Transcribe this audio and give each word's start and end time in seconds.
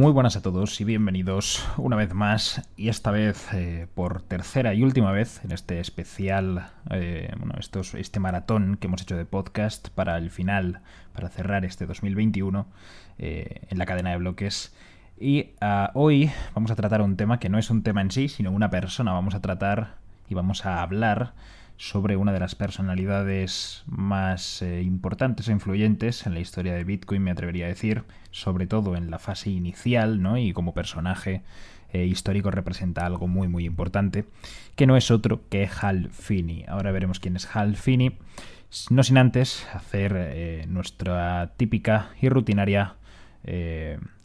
Muy 0.00 0.12
buenas 0.12 0.34
a 0.34 0.40
todos 0.40 0.80
y 0.80 0.84
bienvenidos 0.84 1.62
una 1.76 1.94
vez 1.94 2.14
más 2.14 2.62
y 2.74 2.88
esta 2.88 3.10
vez 3.10 3.52
eh, 3.52 3.86
por 3.94 4.22
tercera 4.22 4.72
y 4.72 4.82
última 4.82 5.12
vez 5.12 5.44
en 5.44 5.52
este 5.52 5.78
especial, 5.78 6.70
eh, 6.90 7.30
bueno, 7.36 7.52
estos, 7.58 7.92
este 7.92 8.18
maratón 8.18 8.78
que 8.78 8.86
hemos 8.86 9.02
hecho 9.02 9.18
de 9.18 9.26
podcast 9.26 9.90
para 9.90 10.16
el 10.16 10.30
final, 10.30 10.80
para 11.12 11.28
cerrar 11.28 11.66
este 11.66 11.84
2021 11.84 12.66
eh, 13.18 13.60
en 13.68 13.76
la 13.76 13.84
cadena 13.84 14.08
de 14.12 14.16
bloques. 14.16 14.74
Y 15.18 15.50
ah, 15.60 15.90
hoy 15.92 16.30
vamos 16.54 16.70
a 16.70 16.76
tratar 16.76 17.02
un 17.02 17.18
tema 17.18 17.38
que 17.38 17.50
no 17.50 17.58
es 17.58 17.68
un 17.68 17.82
tema 17.82 18.00
en 18.00 18.10
sí, 18.10 18.28
sino 18.28 18.52
una 18.52 18.70
persona. 18.70 19.12
Vamos 19.12 19.34
a 19.34 19.42
tratar 19.42 19.96
y 20.30 20.34
vamos 20.34 20.64
a 20.64 20.80
hablar 20.80 21.34
sobre 21.80 22.16
una 22.16 22.34
de 22.34 22.40
las 22.40 22.54
personalidades 22.54 23.84
más 23.86 24.60
eh, 24.60 24.82
importantes 24.82 25.48
e 25.48 25.52
influyentes 25.52 26.26
en 26.26 26.34
la 26.34 26.40
historia 26.40 26.74
de 26.74 26.84
Bitcoin, 26.84 27.22
me 27.22 27.30
atrevería 27.30 27.64
a 27.64 27.68
decir, 27.68 28.04
sobre 28.32 28.66
todo 28.66 28.96
en 28.96 29.10
la 29.10 29.18
fase 29.18 29.48
inicial, 29.48 30.20
¿no? 30.20 30.36
Y 30.36 30.52
como 30.52 30.74
personaje 30.74 31.40
eh, 31.94 32.04
histórico 32.04 32.50
representa 32.50 33.06
algo 33.06 33.28
muy 33.28 33.48
muy 33.48 33.64
importante, 33.64 34.26
que 34.76 34.86
no 34.86 34.94
es 34.94 35.10
otro 35.10 35.48
que 35.48 35.70
Hal 35.80 36.10
Finney. 36.10 36.66
Ahora 36.68 36.92
veremos 36.92 37.18
quién 37.18 37.34
es 37.34 37.48
Hal 37.56 37.76
Finney, 37.76 38.18
no 38.90 39.02
sin 39.02 39.16
antes 39.16 39.66
hacer 39.72 40.12
eh, 40.14 40.66
nuestra 40.68 41.54
típica 41.56 42.10
y 42.20 42.28
rutinaria 42.28 42.96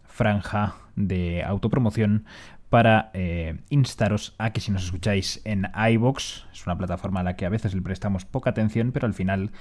franja 0.04 0.76
de 0.98 1.44
autopromoción 1.44 2.26
para 2.70 3.12
eh, 3.14 3.58
instaros 3.70 4.36
a 4.38 4.52
que 4.52 4.62
si 4.62 4.72
nos 4.72 4.86
escucháis 4.86 5.42
en 5.46 5.68
iBox, 5.92 6.46
es 6.52 6.66
una 6.66 6.78
plataforma 6.78 7.22
a 7.22 7.24
la 7.24 7.36
que 7.36 7.46
a 7.46 7.50
veces 7.50 7.74
le 7.74 7.82
prestamos 7.82 8.26
poca 8.26 8.50
atención, 8.50 8.92
pero 8.92 9.08
al 9.08 9.14
final 9.14 9.52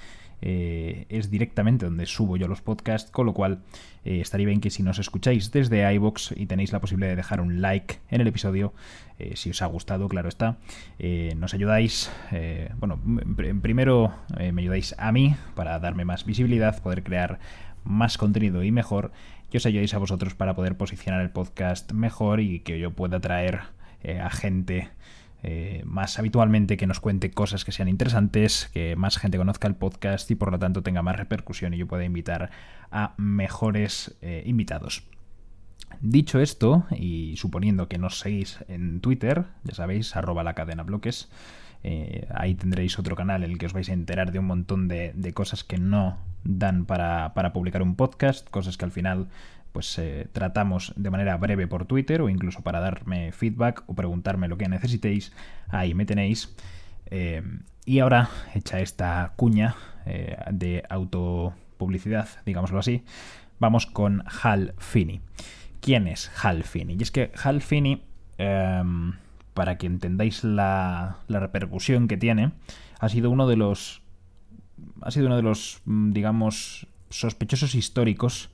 eh, 0.43 1.07
es 1.09 1.31
directamente 1.31 1.87
donde 1.87 2.07
subo 2.07 2.37
yo 2.37 2.49
los 2.49 2.63
podcasts, 2.63 3.11
con 3.11 3.27
lo 3.27 3.35
cual 3.35 3.61
eh, 4.05 4.21
estaría 4.21 4.47
bien 4.47 4.61
que 4.61 4.71
si 4.71 4.83
nos 4.83 4.99
escucháis 4.99 5.51
desde 5.53 5.93
iBox 5.95 6.35
y 6.37 6.47
tenéis 6.47 6.73
la 6.73 6.81
posibilidad 6.81 7.11
de 7.11 7.17
dejar 7.17 7.41
un 7.41 7.61
like 7.61 8.01
en 8.11 8.21
el 8.21 8.27
episodio, 8.27 8.73
si 9.35 9.51
os 9.51 9.63
ha 9.63 9.67
gustado, 9.67 10.09
claro 10.09 10.29
está, 10.29 10.57
nos 11.37 11.55
ayudáis, 11.55 12.11
bueno, 12.81 13.01
primero 13.63 14.13
me 14.53 14.61
ayudáis 14.61 14.97
a 14.99 15.13
mí 15.13 15.37
para 15.55 15.79
darme 15.79 16.05
más 16.05 16.25
visibilidad, 16.25 16.83
poder 16.83 17.05
crear 17.05 17.39
más 17.85 18.19
contenido 18.19 18.65
y 18.65 18.73
mejor 18.73 19.13
que 19.51 19.59
os 19.59 19.67
ayudéis 19.67 19.95
a 19.95 19.99
vosotros 19.99 20.35
para 20.35 20.55
poder 20.55 20.77
posicionar 20.77 21.21
el 21.21 21.31
podcast 21.31 21.93
mejor 21.93 22.41
y 22.41 22.59
que 22.61 22.81
yo 22.81 22.91
pueda 22.91 23.21
traer 23.21 23.61
eh, 24.03 24.19
a 24.19 24.31
gente 24.31 24.89
eh, 25.45 25.83
más 25.85 26.19
habitualmente 26.19 26.77
que 26.77 26.87
nos 26.87 27.01
cuente 27.01 27.31
cosas 27.31 27.65
que 27.65 27.73
sean 27.73 27.89
interesantes, 27.89 28.71
que 28.73 28.97
más 28.97 29.19
gente 29.19 29.39
conozca 29.39 29.69
el 29.69 29.77
podcast 29.77 30.31
y 30.31 30.35
por 30.35 30.51
lo 30.51 30.59
tanto 30.59 30.83
tenga 30.83 31.03
más 31.03 31.17
repercusión 31.17 31.75
y 31.75 31.79
yo 31.79 31.87
pueda 31.87 32.05
invitar 32.05 32.51
a 32.91 33.15
mejores 33.17 34.17
eh, 34.23 34.43
invitados. 34.47 35.05
Dicho 36.01 36.41
esto, 36.41 36.87
y 36.91 37.37
suponiendo 37.37 37.89
que 37.89 37.99
nos 37.99 38.19
seguís 38.19 38.59
en 38.69 39.01
Twitter, 39.01 39.45
ya 39.63 39.75
sabéis, 39.75 40.17
arroba 40.17 40.43
la 40.43 40.55
cadena 40.55 40.83
bloques, 40.83 41.31
ahí 42.35 42.55
tendréis 42.55 42.99
otro 42.99 43.15
canal 43.15 43.45
en 43.45 43.51
el 43.51 43.59
que 43.59 43.67
os 43.67 43.75
vais 43.75 43.91
a 43.91 43.93
enterar 43.93 44.33
de 44.33 44.39
un 44.39 44.47
montón 44.47 44.89
de, 44.89 45.13
de 45.15 45.35
cosas 45.35 45.65
que 45.65 45.77
no 45.77 46.19
dan 46.45 46.85
para, 46.85 47.33
publicar 47.53 47.83
un 47.83 47.97
podcast, 47.97 48.49
cosas 48.51 48.77
que 48.77 48.85
al 48.85 48.93
final 48.93 49.29
pues 49.75 49.99
eh, 49.99 50.29
tratamos 50.33 50.93
de 50.95 51.11
manera 51.11 51.37
breve 51.37 51.67
por 51.67 51.85
Twitter 51.85 52.23
o 52.23 52.29
incluso 52.29 52.63
para 52.63 52.79
darme 52.79 53.33
feedback 53.33 53.83
o 53.89 53.95
preguntarme 53.97 54.47
lo 54.47 54.57
que 54.57 54.69
necesitéis, 54.69 55.33
ahí 55.69 55.95
me 55.95 56.07
tenéis. 56.07 56.55
Eh, 57.07 57.43
y 57.85 57.99
ahora, 57.99 58.31
hecha 58.55 58.79
esta 58.79 59.33
cuña 59.35 59.75
eh, 60.07 60.37
de 60.53 60.85
autopublicidad, 60.89 62.29
digámoslo 62.47 62.79
así, 62.79 63.03
vamos 63.59 63.87
con 63.87 64.23
Hal 64.45 64.75
Finney. 64.79 65.21
¿Quién 65.81 66.07
es 66.07 66.31
Hal 66.41 66.63
Finney? 66.63 66.97
Y 66.97 67.03
es 67.03 67.11
que 67.11 67.33
Hal 67.43 67.61
Finney, 67.61 68.05
em, 68.39 69.15
para 69.55 69.77
que 69.77 69.89
entendáis 69.89 70.45
la, 70.45 71.17
la 71.27 71.41
repercusión 71.41 72.07
que 72.07 72.17
tiene, 72.17 72.53
ha 73.01 73.09
sido 73.09 73.29
uno 73.29 73.49
de 73.49 73.57
los 73.57 74.03
ha 75.03 75.11
sido 75.11 75.27
uno 75.27 75.37
de 75.37 75.43
los, 75.43 75.83
mm, 75.85 76.13
digamos, 76.13 76.87
sospechosos 77.11 77.75
históricos 77.75 78.51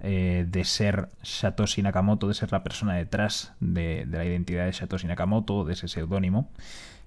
eh, 0.00 0.44
de 0.48 0.64
ser 0.64 1.08
Satoshi 1.22 1.82
Nakamoto, 1.82 2.28
de 2.28 2.34
ser 2.34 2.52
la 2.52 2.62
persona 2.62 2.94
detrás 2.94 3.54
de, 3.60 4.06
la 4.10 4.24
identidad 4.24 4.66
de 4.66 4.72
Satoshi 4.72 5.06
Nakamoto, 5.06 5.64
de 5.64 5.72
ese 5.72 5.88
seudónimo. 5.88 6.50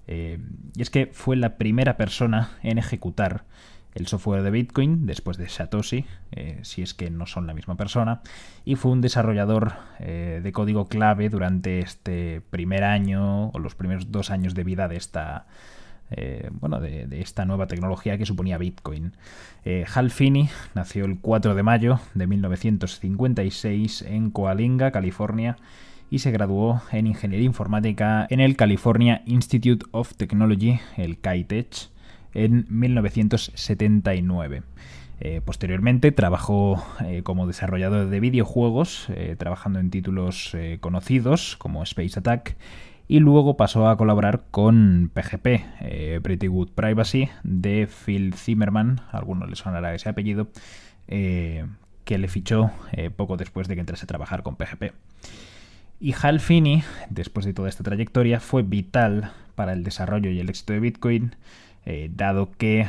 Eh, 0.06 0.38
y 0.74 0.82
es 0.82 0.90
que 0.90 1.06
fue 1.12 1.36
la 1.36 1.56
primera 1.56 1.96
persona 1.96 2.50
en 2.62 2.78
ejecutar 2.78 3.44
el 3.94 4.06
software 4.06 4.42
de 4.42 4.50
Bitcoin 4.50 5.06
después 5.06 5.36
de 5.36 5.48
Satoshi, 5.48 6.04
eh, 6.32 6.58
si 6.62 6.82
es 6.82 6.94
que 6.94 7.10
no 7.10 7.26
son 7.26 7.46
la 7.46 7.54
misma 7.54 7.76
persona, 7.76 8.22
y 8.64 8.76
fue 8.76 8.92
un 8.92 9.00
desarrollador 9.00 9.74
de 9.98 10.52
código 10.52 10.86
clave 10.86 11.28
durante 11.28 11.80
este 11.80 12.40
primer 12.50 12.84
año 12.84 13.48
o 13.48 13.58
los 13.58 13.74
primeros 13.74 14.12
dos 14.12 14.30
años 14.30 14.54
de 14.54 14.64
vida 14.64 14.86
de 14.88 14.96
esta, 14.96 15.46
eh, 16.10 16.48
bueno, 16.52 16.80
de, 16.80 17.06
esta 17.20 17.44
nueva 17.44 17.66
tecnología 17.66 18.18
que 18.18 18.26
suponía 18.26 18.58
Bitcoin. 18.58 19.12
Eh, 19.64 19.84
Hal 19.92 20.10
Finney 20.10 20.48
nació 20.74 21.04
el 21.04 21.18
4 21.18 21.54
de 21.54 21.62
mayo 21.62 22.00
de 22.14 22.26
1956 22.26 24.02
en 24.02 24.30
Coalinga, 24.30 24.90
California, 24.90 25.56
y 26.10 26.18
se 26.18 26.32
graduó 26.32 26.82
en 26.90 27.06
Ingeniería 27.06 27.46
Informática 27.46 28.26
en 28.30 28.40
el 28.40 28.56
California 28.56 29.22
Institute 29.26 29.86
of 29.92 30.14
Technology, 30.14 30.80
el 30.96 31.18
KITECH, 31.18 31.90
en 32.34 32.66
1979. 32.68 34.62
Eh, 35.22 35.40
posteriormente 35.44 36.10
trabajó 36.12 36.82
como 37.22 37.46
desarrollador 37.46 38.08
de 38.08 38.20
videojuegos, 38.20 39.08
trabajando 39.38 39.78
en 39.78 39.90
títulos 39.90 40.56
conocidos 40.80 41.56
como 41.58 41.82
Space 41.82 42.18
Attack 42.18 42.56
y 43.10 43.18
luego 43.18 43.56
pasó 43.56 43.88
a 43.88 43.96
colaborar 43.96 44.44
con 44.52 45.10
PGP, 45.12 45.64
eh, 45.80 46.20
Pretty 46.22 46.46
Good 46.46 46.70
Privacy, 46.76 47.28
de 47.42 47.88
Phil 47.88 48.34
Zimmerman, 48.34 49.00
a 49.10 49.18
algunos 49.18 49.50
les 49.50 49.58
sonará 49.58 49.92
ese 49.96 50.08
apellido, 50.08 50.46
eh, 51.08 51.66
que 52.04 52.18
le 52.18 52.28
fichó 52.28 52.70
eh, 52.92 53.10
poco 53.10 53.36
después 53.36 53.66
de 53.66 53.74
que 53.74 53.80
entrase 53.80 54.04
a 54.04 54.06
trabajar 54.06 54.44
con 54.44 54.54
PGP. 54.54 54.92
Y 55.98 56.14
Hal 56.22 56.38
Finney, 56.38 56.84
después 57.08 57.44
de 57.44 57.52
toda 57.52 57.68
esta 57.68 57.82
trayectoria, 57.82 58.38
fue 58.38 58.62
vital 58.62 59.32
para 59.56 59.72
el 59.72 59.82
desarrollo 59.82 60.30
y 60.30 60.38
el 60.38 60.48
éxito 60.48 60.72
de 60.72 60.78
Bitcoin, 60.78 61.34
dado 62.10 62.52
que 62.52 62.86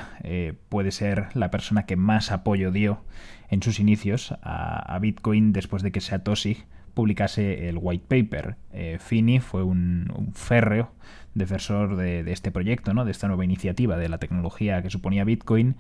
puede 0.69 0.91
ser 0.91 1.29
la 1.33 1.49
persona 1.49 1.87
que 1.87 1.95
más 1.95 2.31
apoyo 2.31 2.71
dio 2.71 3.01
en 3.49 3.63
sus 3.63 3.79
inicios 3.79 4.35
a, 4.43 4.99
Bitcoin 5.01 5.51
después 5.51 5.81
de 5.81 5.91
que 5.91 5.99
Satoshi 5.99 6.57
publicase 6.93 7.69
el 7.69 7.77
white 7.79 8.05
paper. 8.07 8.55
Eh, 8.73 8.97
Finney 8.99 9.39
fue 9.39 9.63
un, 9.63 10.31
férreo 10.33 10.91
defensor 11.33 11.95
de, 11.95 12.29
este 12.31 12.51
proyecto, 12.51 12.93
¿no? 12.93 13.05
de 13.05 13.11
esta 13.11 13.27
nueva 13.27 13.45
iniciativa 13.45 13.97
de 13.97 14.09
la 14.09 14.17
tecnología 14.17 14.81
que 14.81 14.89
suponía 14.89 15.23
Bitcoin, 15.23 15.75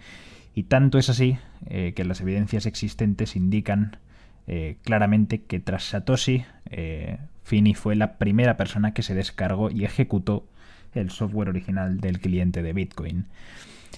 y 0.53 0.63
tanto 0.63 0.97
es 0.97 1.09
así 1.09 1.37
eh, 1.67 1.93
que 1.95 2.03
las 2.03 2.21
evidencias 2.21 2.65
existentes 2.65 3.35
indican 3.35 3.97
eh, 4.47 4.77
claramente 4.83 5.43
que 5.43 5.59
tras 5.59 5.83
Satoshi, 5.83 6.45
Finney 7.43 7.73
fue 7.73 7.95
la 7.95 8.17
primera 8.17 8.55
persona 8.55 8.93
que 8.93 9.03
se 9.03 9.13
descargó 9.13 9.69
y 9.71 9.83
ejecutó 9.83 10.47
el 10.93 11.09
software 11.09 11.49
original 11.49 11.99
del 11.99 12.19
cliente 12.19 12.63
de 12.63 12.73
Bitcoin. 12.73 13.25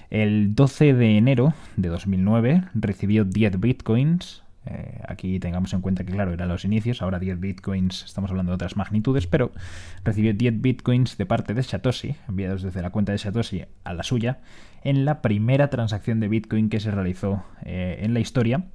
El 0.09 0.55
12 0.55 0.93
de 0.93 1.17
enero 1.17 1.53
de 1.75 1.89
2009 1.89 2.63
recibió 2.73 3.25
10 3.25 3.59
bitcoins 3.59 4.43
eh, 4.65 5.01
aquí 5.07 5.39
tengamos 5.39 5.73
en 5.73 5.81
cuenta 5.81 6.03
que, 6.03 6.13
claro, 6.13 6.33
eran 6.33 6.47
los 6.47 6.65
inicios, 6.65 7.01
ahora 7.01 7.19
10 7.19 7.39
bitcoins, 7.39 8.03
estamos 8.05 8.31
hablando 8.31 8.51
de 8.51 8.55
otras 8.55 8.77
magnitudes, 8.77 9.27
pero 9.27 9.51
recibió 10.03 10.33
10 10.33 10.61
bitcoins 10.61 11.17
de 11.17 11.25
parte 11.25 11.53
de 11.53 11.63
Satoshi, 11.63 12.15
enviados 12.27 12.61
desde 12.61 12.81
la 12.81 12.89
cuenta 12.91 13.11
de 13.11 13.17
Satoshi 13.17 13.65
a 13.83 13.93
la 13.93 14.03
suya, 14.03 14.39
en 14.83 15.05
la 15.05 15.21
primera 15.21 15.69
transacción 15.69 16.19
de 16.19 16.27
bitcoin 16.27 16.69
que 16.69 16.79
se 16.79 16.91
realizó 16.91 17.43
eh, 17.65 17.99
en 18.01 18.13
la 18.13 18.19
historia. 18.19 18.65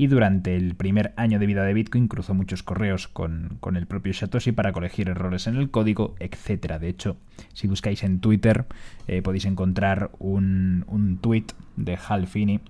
Y 0.00 0.06
durante 0.06 0.54
el 0.54 0.76
primer 0.76 1.12
año 1.16 1.40
de 1.40 1.46
vida 1.46 1.64
de 1.64 1.74
Bitcoin 1.74 2.06
cruzó 2.06 2.32
muchos 2.32 2.62
correos 2.62 3.08
con, 3.08 3.58
el 3.74 3.86
propio 3.88 4.14
Satoshi 4.14 4.52
para 4.52 4.70
corregir 4.70 5.08
errores 5.08 5.48
en 5.48 5.56
el 5.56 5.72
código, 5.72 6.14
etc. 6.20 6.78
De 6.78 6.88
hecho, 6.88 7.16
si 7.52 7.66
buscáis 7.66 8.04
en 8.04 8.20
Twitter 8.20 8.66
eh, 9.08 9.22
podéis 9.22 9.44
encontrar 9.44 10.12
un, 10.20 10.84
un 10.86 11.18
tweet 11.18 11.46
de 11.74 11.98
Hal 12.08 12.28
Finney 12.28 12.60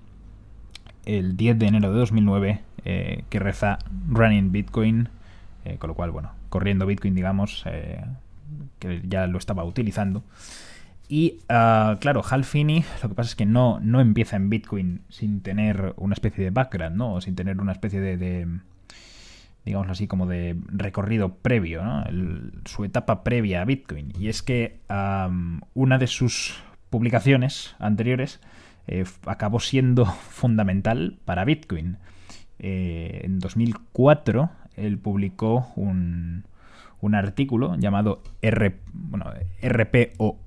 el 1.17 1.35
10 1.35 1.57
de 1.57 1.67
enero 1.67 1.91
de 1.91 1.99
2009 1.99 2.61
eh, 2.85 3.23
que 3.29 3.39
reza 3.39 3.79
Running 4.09 4.51
Bitcoin, 4.51 5.09
eh, 5.65 5.77
con 5.77 5.89
lo 5.89 5.95
cual, 5.95 6.11
bueno, 6.11 6.31
corriendo 6.49 6.85
Bitcoin, 6.85 7.15
digamos, 7.15 7.63
eh, 7.65 8.03
que 8.79 9.01
ya 9.07 9.27
lo 9.27 9.37
estaba 9.37 9.63
utilizando. 9.63 10.23
Y 11.07 11.39
ah, 11.49 11.97
claro, 11.99 12.21
Hal 12.29 12.43
Finney 12.43 12.85
lo 13.01 13.09
que 13.09 13.15
pasa 13.15 13.29
es 13.29 13.35
que 13.35 13.47
no, 13.47 13.79
no 13.81 13.99
empieza 13.99 14.35
en 14.35 14.49
Bitcoin 14.49 15.01
sin 15.09 15.41
tener 15.41 15.93
una 15.97 16.13
especie 16.13 16.43
de 16.43 16.51
background, 16.51 16.95
¿no? 16.95 17.13
O 17.13 17.21
sin 17.21 17.35
tener 17.35 17.59
una 17.59 17.71
especie 17.71 17.99
de, 17.99 18.15
de 18.17 18.59
así, 19.87 20.07
como 20.07 20.27
de 20.27 20.55
recorrido 20.67 21.35
previo, 21.35 21.83
¿no? 21.83 22.03
su 22.65 22.85
etapa 22.85 23.23
previa 23.23 23.61
a 23.61 23.65
Bitcoin. 23.65 24.13
Y 24.19 24.27
es 24.29 24.41
que 24.41 24.79
una 25.73 25.97
de 25.97 26.07
sus 26.07 26.55
publicaciones 26.89 27.75
anteriores 27.79 28.39
eh, 28.91 29.05
acabó 29.27 29.59
siendo 29.59 30.05
fundamental 30.29 31.19
para 31.23 31.45
Bitcoin. 31.45 31.97
Eh, 32.57 33.21
en 33.23 33.37
2004 33.37 34.49
él 34.75 34.97
publicó 34.97 35.67
un, 35.75 36.45
un 36.99 37.13
artículo 37.13 37.75
llamado 37.77 38.23
R, 38.41 38.79
bueno, 38.93 39.25
RPOW, 39.61 40.39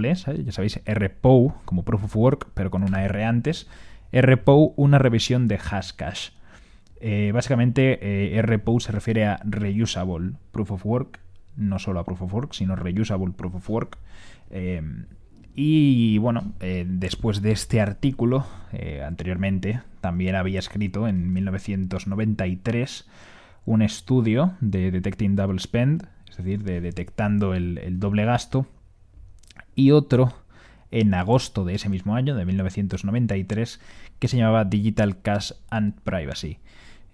ya 0.00 0.16
sabéis, 0.52 0.80
RPOW 0.84 1.54
como 1.64 1.84
Proof 1.84 2.04
of 2.04 2.16
Work, 2.16 2.48
pero 2.54 2.70
con 2.70 2.82
una 2.82 3.04
R 3.04 3.24
antes. 3.24 3.68
RPOW, 4.12 4.74
una 4.76 4.98
revisión 4.98 5.46
de 5.46 5.58
Hashcash. 5.58 6.30
Eh, 7.00 7.30
básicamente, 7.32 7.98
eh, 8.36 8.42
RPOW 8.42 8.80
se 8.80 8.90
refiere 8.90 9.26
a 9.26 9.38
Reusable 9.44 10.32
Proof 10.50 10.72
of 10.72 10.86
Work, 10.86 11.20
no 11.56 11.78
solo 11.78 12.00
a 12.00 12.04
Proof 12.04 12.22
of 12.22 12.34
Work, 12.34 12.54
sino 12.54 12.74
Reusable 12.74 13.32
Proof 13.32 13.54
of 13.54 13.70
Work. 13.70 13.98
Y 15.54 16.18
bueno, 16.18 16.52
después 16.60 17.42
de 17.42 17.52
este 17.52 17.80
artículo, 17.80 18.46
anteriormente 19.06 19.80
también 20.00 20.34
había 20.34 20.58
escrito 20.58 21.08
en 21.08 21.32
1993 21.32 23.06
un 23.66 23.82
estudio 23.82 24.54
de 24.60 24.90
Detecting 24.90 25.36
Double 25.36 25.58
Spend, 25.58 26.06
es 26.28 26.36
decir, 26.36 26.62
de 26.62 26.80
detectando 26.80 27.54
el, 27.54 27.98
doble 27.98 28.24
gasto, 28.24 28.66
y 29.74 29.92
otro 29.92 30.34
en 30.90 31.14
agosto 31.14 31.64
de 31.64 31.74
ese 31.74 31.88
mismo 31.88 32.14
año, 32.14 32.34
de 32.36 32.44
1993, 32.44 33.80
que 34.18 34.28
se 34.28 34.36
llamaba 34.36 34.64
Digital 34.64 35.20
Cash 35.22 35.52
and 35.70 35.98
Privacy. 36.00 36.58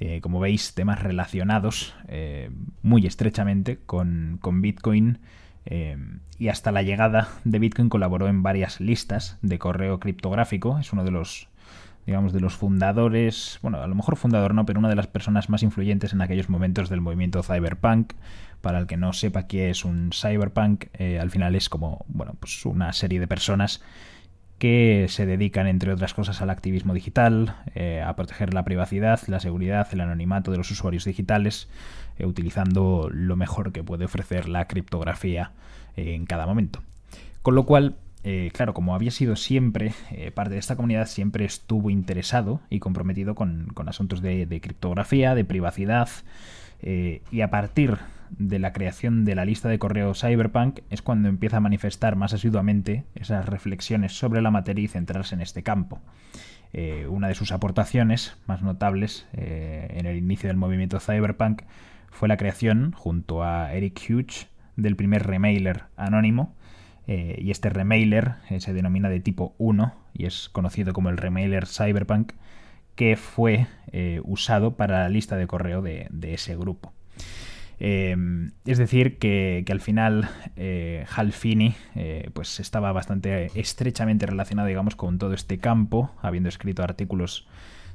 Eh, 0.00 0.20
como 0.20 0.40
veis, 0.40 0.74
temas 0.74 1.02
relacionados 1.02 1.94
eh, 2.08 2.50
muy 2.82 3.06
estrechamente 3.06 3.78
con 3.86 4.40
Bitcoin 4.60 5.18
eh, 5.70 5.96
y 6.38 6.48
hasta 6.48 6.72
la 6.72 6.82
llegada 6.82 7.28
de 7.44 7.58
Bitcoin 7.58 7.88
colaboró 7.88 8.28
en 8.28 8.42
varias 8.42 8.80
listas 8.80 9.38
de 9.40 9.58
correo 9.58 10.00
criptográfico. 10.00 10.78
Es 10.78 10.92
uno 10.92 11.04
de 11.04 11.12
los 11.12 11.48
digamos, 12.06 12.32
de 12.32 12.40
los 12.40 12.54
fundadores, 12.54 13.58
bueno, 13.62 13.80
a 13.80 13.86
lo 13.86 13.94
mejor 13.94 14.16
fundador 14.16 14.54
no, 14.54 14.66
pero 14.66 14.78
una 14.78 14.88
de 14.88 14.96
las 14.96 15.06
personas 15.06 15.48
más 15.48 15.62
influyentes 15.62 16.12
en 16.12 16.22
aquellos 16.22 16.48
momentos 16.48 16.88
del 16.88 17.00
movimiento 17.00 17.42
cyberpunk. 17.42 18.14
Para 18.60 18.78
el 18.78 18.86
que 18.86 18.96
no 18.96 19.12
sepa 19.12 19.46
qué 19.46 19.70
es 19.70 19.84
un 19.84 20.10
cyberpunk, 20.12 20.86
eh, 20.94 21.18
al 21.18 21.30
final 21.30 21.54
es 21.54 21.68
como, 21.68 22.04
bueno, 22.08 22.34
pues 22.38 22.66
una 22.66 22.92
serie 22.92 23.20
de 23.20 23.26
personas 23.26 23.80
que 24.60 25.06
se 25.08 25.26
dedican, 25.26 25.66
entre 25.66 25.92
otras 25.92 26.14
cosas, 26.14 26.40
al 26.40 26.50
activismo 26.50 26.94
digital, 26.94 27.56
eh, 27.74 28.00
a 28.06 28.14
proteger 28.14 28.54
la 28.54 28.64
privacidad, 28.64 29.18
la 29.26 29.40
seguridad, 29.40 29.88
el 29.90 30.02
anonimato 30.02 30.52
de 30.52 30.58
los 30.58 30.70
usuarios 30.70 31.04
digitales, 31.04 31.68
eh, 32.18 32.26
utilizando 32.26 33.10
lo 33.12 33.34
mejor 33.34 33.72
que 33.72 33.82
puede 33.82 34.04
ofrecer 34.04 34.48
la 34.48 34.68
criptografía 34.68 35.50
en 35.96 36.26
cada 36.26 36.46
momento. 36.46 36.80
Con 37.42 37.54
lo 37.54 37.64
cual, 37.64 37.96
eh, 38.22 38.50
claro, 38.52 38.74
como 38.74 38.94
había 38.94 39.10
sido 39.10 39.34
siempre 39.34 39.94
eh, 40.10 40.30
parte 40.30 40.52
de 40.52 40.58
esta 40.58 40.76
comunidad, 40.76 41.06
siempre 41.06 41.44
estuvo 41.46 41.88
interesado 41.88 42.60
y 42.68 42.78
comprometido 42.78 43.34
con, 43.34 43.72
asuntos 43.86 44.20
de, 44.20 44.46
criptografía, 44.60 45.34
de 45.34 45.44
privacidad, 45.44 46.08
eh, 46.82 47.22
y 47.30 47.40
a 47.40 47.50
partir 47.50 47.98
de 48.30 48.58
la 48.58 48.72
creación 48.72 49.24
de 49.24 49.34
la 49.34 49.44
lista 49.44 49.68
de 49.68 49.78
correo 49.78 50.14
Cyberpunk 50.14 50.80
es 50.90 51.02
cuando 51.02 51.28
empieza 51.28 51.56
a 51.56 51.60
manifestar 51.60 52.16
más 52.16 52.32
asiduamente 52.32 53.04
esas 53.14 53.46
reflexiones 53.46 54.12
sobre 54.12 54.40
la 54.40 54.50
materia 54.50 54.84
y 54.84 54.88
centrarse 54.88 55.34
en 55.34 55.40
este 55.40 55.62
campo. 55.62 56.00
una 57.08 57.26
de 57.26 57.34
sus 57.34 57.50
aportaciones 57.50 58.36
más 58.46 58.62
notables 58.62 59.26
en 59.32 60.06
el 60.06 60.16
inicio 60.16 60.48
del 60.48 60.56
movimiento 60.56 61.00
Cyberpunk 61.00 61.62
fue 62.10 62.28
la 62.28 62.36
creación, 62.36 62.92
junto 62.92 63.42
a 63.42 63.72
Eric 63.72 64.00
Hughes, 64.08 64.48
del 64.76 64.96
primer 64.96 65.26
remailer 65.26 65.84
anónimo, 65.96 66.54
eh, 67.06 67.36
y 67.40 67.50
este 67.50 67.70
remailer 67.70 68.34
eh, 68.50 68.60
se 68.60 68.72
denomina 68.72 69.08
de 69.08 69.20
tipo 69.20 69.54
1 69.58 69.94
y 70.14 70.26
es 70.26 70.48
conocido 70.48 70.92
como 70.92 71.08
el 71.08 71.16
remailer 71.16 71.66
Cyberpunk, 71.66 72.32
que 72.94 73.16
fue 73.16 73.66
eh, 73.92 74.20
usado 74.24 74.76
para 74.76 75.02
la 75.02 75.08
lista 75.08 75.36
de 75.36 75.46
correo 75.46 75.82
de, 75.82 76.08
ese 76.22 76.56
grupo. 76.56 76.92
es 77.78 78.78
decir, 78.78 79.18
que, 79.18 79.64
al 79.70 79.80
final 79.80 80.28
Hal 81.14 81.32
Finney 81.32 81.74
pues 82.34 82.60
estaba 82.60 82.92
bastante 82.92 83.50
estrechamente 83.54 84.26
relacionado 84.26 84.68
digamos, 84.68 84.96
con 84.96 85.18
todo 85.18 85.32
este 85.32 85.58
campo, 85.58 86.10
habiendo 86.20 86.48
escrito 86.48 86.82
artículos 86.82 87.48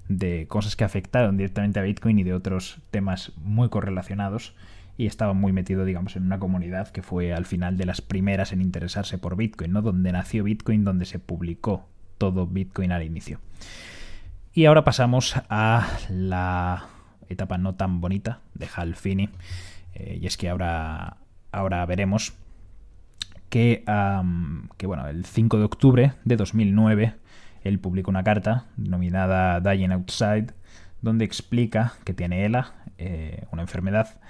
de 0.07 0.47
cosas 0.47 0.75
que 0.75 0.83
afectaron 0.83 1.38
directamente 1.38 1.80
a 1.80 1.83
Bitcoin 1.83 2.19
y 2.19 2.24
de 2.24 2.33
otros 2.33 2.80
temas 2.91 3.31
muy 3.38 3.69
correlacionados 3.69 4.56
y 4.98 5.07
estaba 5.07 5.33
muy 5.33 5.51
metido, 5.51 5.83
digamos, 5.83 6.15
en 6.15 6.24
una 6.24 6.39
comunidad 6.39 6.89
que 6.89 7.01
fue 7.01 7.33
al 7.33 7.45
final 7.45 7.77
de 7.77 7.86
las 7.86 8.01
primeras 8.01 8.53
en 8.53 8.62
interesarse 8.62 9.18
por 9.18 9.36
Bitcoin, 9.36 9.74
¿no? 9.74 9.81
Donde 9.81 10.12
nació 10.12 10.44
Bitcoin, 10.44 10.83
donde 10.83 11.06
se 11.06 11.19
publicó 11.19 11.88
todo 12.18 12.48
Bitcoin 12.48 12.91
al 12.91 13.03
inicio. 13.03 13.39
Y 14.57 14.68
ahora 14.68 14.86
pasamos 14.86 15.36
a 15.50 15.86
la 16.07 16.86
etapa 17.28 17.57
no 17.57 17.75
tan 17.75 18.00
bonita 18.00 18.40
de 18.54 18.69
Hal 18.74 18.96
Finney, 18.96 19.30
eh, 19.94 20.18
y 20.22 20.28
es 20.28 20.38
que 20.38 20.48
ahora, 20.48 21.18
ahora 21.52 21.86
veremos 21.86 22.31
que, 23.50 23.84
que, 24.78 24.88
bueno, 24.88 25.10
el 25.10 25.25
5 25.25 25.57
de 25.57 25.63
octubre 25.66 26.13
de 26.24 26.38
2009 26.38 27.16
él 27.66 27.80
publicó 27.80 28.12
una 28.12 28.24
carta 28.24 28.68
denominada 28.78 29.60
Dying 29.60 29.92
Outside, 29.92 30.54
donde 31.01 31.25
explica 31.25 31.96
que 32.06 32.13
tiene 32.13 32.46
ELA, 32.46 32.75
eh, 32.98 33.48
una 33.51 33.62
enfermedad 33.62 34.22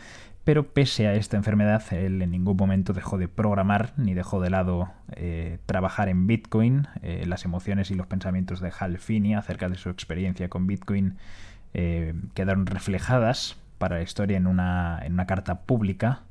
pero 0.45 0.71
pese 0.71 1.07
a 1.07 1.15
esta 1.15 1.37
enfermedad, 1.37 1.83
él 1.91 2.21
en 2.21 2.29
ningún 2.29 2.55
momento 2.55 2.93
dejó 2.93 3.17
de 3.17 3.27
programar 3.27 3.93
ni 3.97 4.13
dejó 4.13 4.39
de 4.39 4.51
lado 4.51 4.91
eh, 5.15 5.57
trabajar 5.65 6.07
en 6.07 6.27
Bitcoin. 6.27 6.87
Eh, 7.01 7.25
las 7.27 7.45
emociones 7.45 7.89
y 7.89 7.95
los 7.95 8.05
pensamientos 8.05 8.59
de 8.61 8.71
Hal 8.79 8.99
Finney 8.99 9.33
acerca 9.33 9.69
de 9.69 9.75
su 9.75 9.89
experiencia 9.89 10.47
con 10.47 10.67
Bitcoin 10.67 11.15
eh, 11.73 12.13
quedaron 12.35 12.67
reflejadas 12.67 13.57
para 13.79 13.95
la 13.95 14.03
historia 14.03 14.37
en 14.37 14.45
una, 14.45 15.01
en 15.03 15.13
una 15.13 15.25
carta 15.25 15.61
pública 15.61 16.21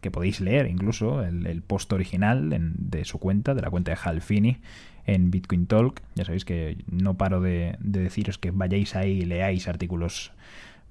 que 0.00 0.10
podéis 0.10 0.40
leer 0.40 0.66
incluso 0.68 1.22
el, 1.22 1.62
post 1.66 1.92
original 1.92 2.56
de 2.78 3.04
su 3.04 3.18
cuenta, 3.18 3.52
de 3.52 3.60
la 3.60 3.68
cuenta 3.68 3.90
de 3.90 3.98
Hal 4.02 4.22
Finney 4.22 4.58
en 5.04 5.30
Bitcoin 5.30 5.66
Talk. 5.66 6.00
Ya 6.14 6.24
sabéis 6.24 6.46
que 6.46 6.78
no 6.90 7.18
paro 7.18 7.42
de, 7.42 7.76
de 7.80 8.00
deciros 8.00 8.38
que 8.38 8.52
vayáis 8.52 8.96
ahí 8.96 9.18
y 9.18 9.24
leáis 9.26 9.68
artículos 9.68 10.32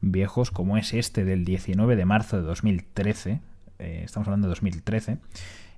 viejos 0.01 0.51
como 0.51 0.77
es 0.77 0.93
este 0.93 1.25
del 1.25 1.45
19 1.45 1.95
de 1.95 2.05
marzo 2.05 2.37
de 2.37 2.43
2013, 2.43 3.39
eh, 3.79 4.01
estamos 4.03 4.27
hablando 4.27 4.47
de 4.47 4.51
2013, 4.51 5.17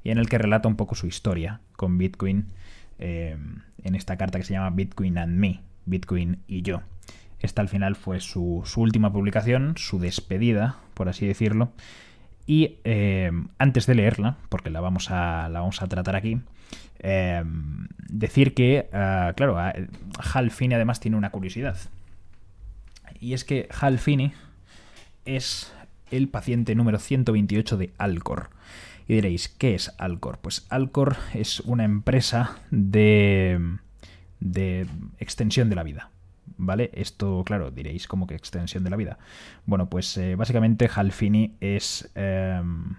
y 0.04 0.12
en 0.12 0.18
el 0.18 0.30
que 0.30 0.38
relata 0.38 0.68
un 0.68 0.76
poco 0.76 0.96
su 0.96 1.08
historia 1.08 1.62
con 1.76 1.98
Bitcoin 1.98 2.46
eh, 3.00 3.38
en 3.84 3.96
esta 3.96 4.18
carta 4.18 4.40
que 4.40 4.46
se 4.46 4.54
llama 4.54 4.70
Bitcoin 4.72 5.18
and 5.18 5.38
Me, 5.38 5.62
Bitcoin 5.86 6.40
y 6.48 6.62
yo. 6.62 6.82
Esta 7.40 7.62
al 7.62 7.70
final 7.70 7.96
fue 7.96 8.20
su, 8.20 8.64
última 8.76 9.12
publicación, 9.12 9.74
su 9.78 10.00
despedida, 10.00 10.78
por 10.94 11.10
así 11.10 11.26
decirlo. 11.26 11.72
Y 12.46 12.78
eh, 12.84 13.32
antes 13.58 13.88
de 13.88 13.96
leerla, 13.96 14.38
porque 14.50 14.70
la 14.70 14.82
vamos 14.82 15.10
a, 15.10 15.50
la 15.50 15.60
vamos 15.60 15.82
a 15.82 15.88
tratar 15.88 16.16
aquí, 16.16 16.42
decir 18.10 18.54
que, 18.54 18.88
ah, 18.94 19.34
claro, 19.36 19.58
Hal 19.58 20.52
Finney 20.52 20.76
además 20.76 21.00
tiene 21.00 21.18
una 21.18 21.32
curiosidad 21.32 21.78
y 23.22 23.34
es 23.34 23.46
que 23.46 23.70
Hal 23.80 24.00
Finney 24.00 24.34
es 25.24 25.72
el 26.10 26.28
paciente 26.28 26.76
número 26.76 27.00
128 27.00 27.78
de 27.78 27.94
Alcor. 27.98 28.50
Y 29.08 29.14
diréis, 29.14 29.48
¿qué 29.48 29.76
es 29.76 29.94
Alcor? 30.00 30.40
Pues 30.40 30.66
Alcor 30.70 31.16
es 31.34 31.60
una 31.62 31.86
empresa 31.86 32.60
de, 32.72 33.78
de 34.40 34.88
extensión 35.20 35.70
de 35.70 35.76
la 35.76 35.84
vida. 35.84 36.10
¿Vale? 36.58 36.92
Esto, 36.94 37.44
claro, 37.46 37.72
diréis, 37.72 38.08
¿cómo 38.08 38.28
que 38.28 38.36
extensión 38.36 38.84
de 38.84 38.90
la 38.90 38.98
vida? 38.98 39.18
Bueno, 39.66 39.90
pues 39.90 40.18
eh, 40.18 40.36
básicamente 40.36 40.90
Hal 40.94 41.12
Finney 41.12 41.56
es... 41.60 42.12
Em, 42.16 42.96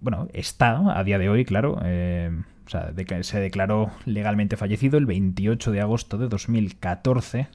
bueno, 0.00 0.28
está 0.32 0.98
a 0.98 1.04
día 1.04 1.18
de 1.18 1.28
hoy, 1.28 1.44
claro. 1.44 1.78
Eh, 1.82 2.30
o 2.66 2.70
sea, 2.70 2.92
se 3.22 3.40
declaró 3.40 3.90
legalmente 4.04 4.56
fallecido 4.56 4.98
el 4.98 5.06
28 5.06 5.70
de 5.70 5.80
agosto 5.80 6.18
de 6.18 6.28
2014 6.28 7.48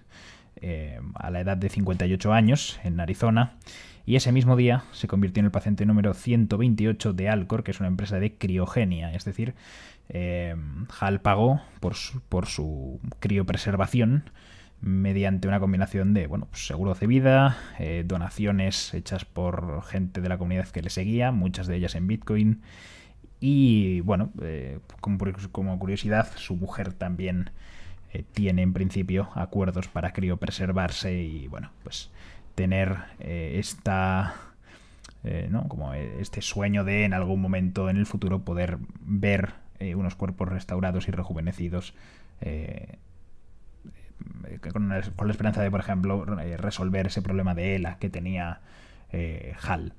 eh, 0.61 0.99
a 1.15 1.31
la 1.31 1.41
edad 1.41 1.57
de 1.57 1.69
58 1.69 2.33
años 2.33 2.79
en 2.83 2.99
Arizona 2.99 3.57
y 4.05 4.15
ese 4.15 4.31
mismo 4.31 4.55
día 4.55 4.83
se 4.91 5.07
convirtió 5.07 5.39
en 5.41 5.45
el 5.45 5.51
paciente 5.51 5.85
número 5.85 6.13
128 6.13 7.13
de 7.13 7.29
Alcor, 7.29 7.63
que 7.63 7.71
es 7.71 7.79
una 7.79 7.87
empresa 7.87 8.19
de 8.19 8.33
criogenia, 8.33 9.13
es 9.13 9.23
decir, 9.23 9.53
eh, 10.09 10.55
Hal 10.99 11.21
pagó 11.21 11.61
por 11.79 11.95
su, 11.95 12.99
criopreservación 13.19 14.31
mediante 14.81 15.47
una 15.47 15.59
combinación 15.59 16.13
de 16.13 16.25
bueno, 16.25 16.47
pues 16.49 16.65
seguros 16.65 16.99
de 16.99 17.07
vida, 17.07 17.57
eh, 17.77 18.03
donaciones 18.05 18.93
hechas 18.93 19.25
por 19.25 19.83
gente 19.83 20.21
de 20.21 20.29
la 20.29 20.37
comunidad 20.37 20.67
que 20.69 20.81
le 20.81 20.89
seguía, 20.89 21.31
muchas 21.31 21.67
de 21.67 21.75
ellas 21.75 21.95
en 21.95 22.07
Bitcoin, 22.07 22.61
y 23.39 24.01
bueno, 24.01 24.31
como 25.01 25.79
curiosidad, 25.79 26.29
su 26.35 26.55
mujer 26.55 26.93
también 26.93 27.51
eh, 28.11 28.23
tiene 28.33 28.63
en 28.63 28.73
principio 28.73 29.29
acuerdos 29.35 29.87
para 29.87 30.13
criopreservarse 30.13 31.21
y 31.21 31.47
bueno, 31.47 31.71
pues 31.83 32.09
tener 32.55 32.97
eh, 33.19 33.57
esta 33.59 34.33
eh, 35.23 35.47
¿no? 35.51 35.67
como 35.67 35.93
este 35.93 36.41
sueño 36.41 36.83
de 36.83 37.05
en 37.05 37.13
algún 37.13 37.39
momento 37.39 37.89
en 37.89 37.97
el 37.97 38.07
futuro 38.07 38.39
poder 38.39 38.79
ver 39.01 39.53
unos 39.95 40.15
cuerpos 40.15 40.49
restaurados 40.49 41.07
y 41.07 41.11
rejuvenecidos 41.11 41.93
con, 44.73 44.89
la 44.89 45.31
esperanza 45.31 45.61
de, 45.61 45.71
por 45.71 45.79
ejemplo, 45.79 46.25
resolver 46.25 47.07
ese 47.07 47.21
problema 47.21 47.55
de 47.55 47.77
ELA 47.77 47.97
que 47.97 48.09
tenía 48.09 48.59
HAL. 49.61 49.93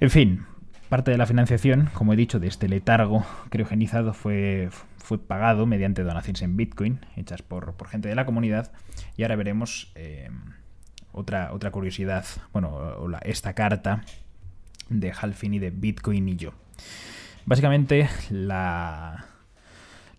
En 0.00 0.10
fin, 0.10 0.44
parte 0.92 1.10
de 1.10 1.16
la 1.16 1.24
financiación, 1.24 1.88
como 1.94 2.12
he 2.12 2.16
dicho, 2.16 2.38
de 2.38 2.48
este 2.48 2.68
letargo 2.68 3.24
criogenizado 3.48 4.12
fue, 4.12 4.68
fue 4.98 5.16
pagado 5.16 5.64
mediante 5.64 6.02
donaciones 6.02 6.42
en 6.42 6.54
Bitcoin 6.58 7.00
hechas 7.16 7.40
por, 7.40 7.72
por 7.72 7.88
gente 7.88 8.10
de 8.10 8.14
la 8.14 8.26
comunidad. 8.26 8.72
Y 9.16 9.22
ahora 9.22 9.36
veremos 9.36 9.90
otra, 11.10 11.54
otra 11.54 11.70
curiosidad, 11.70 12.26
bueno, 12.52 12.78
esta 13.22 13.54
carta 13.54 14.02
de 14.90 15.14
Halfini 15.18 15.58
de 15.58 15.70
Bitcoin 15.70 16.28
y 16.28 16.36
yo. 16.36 16.52
Básicamente 17.46 18.10
la, 18.28 19.24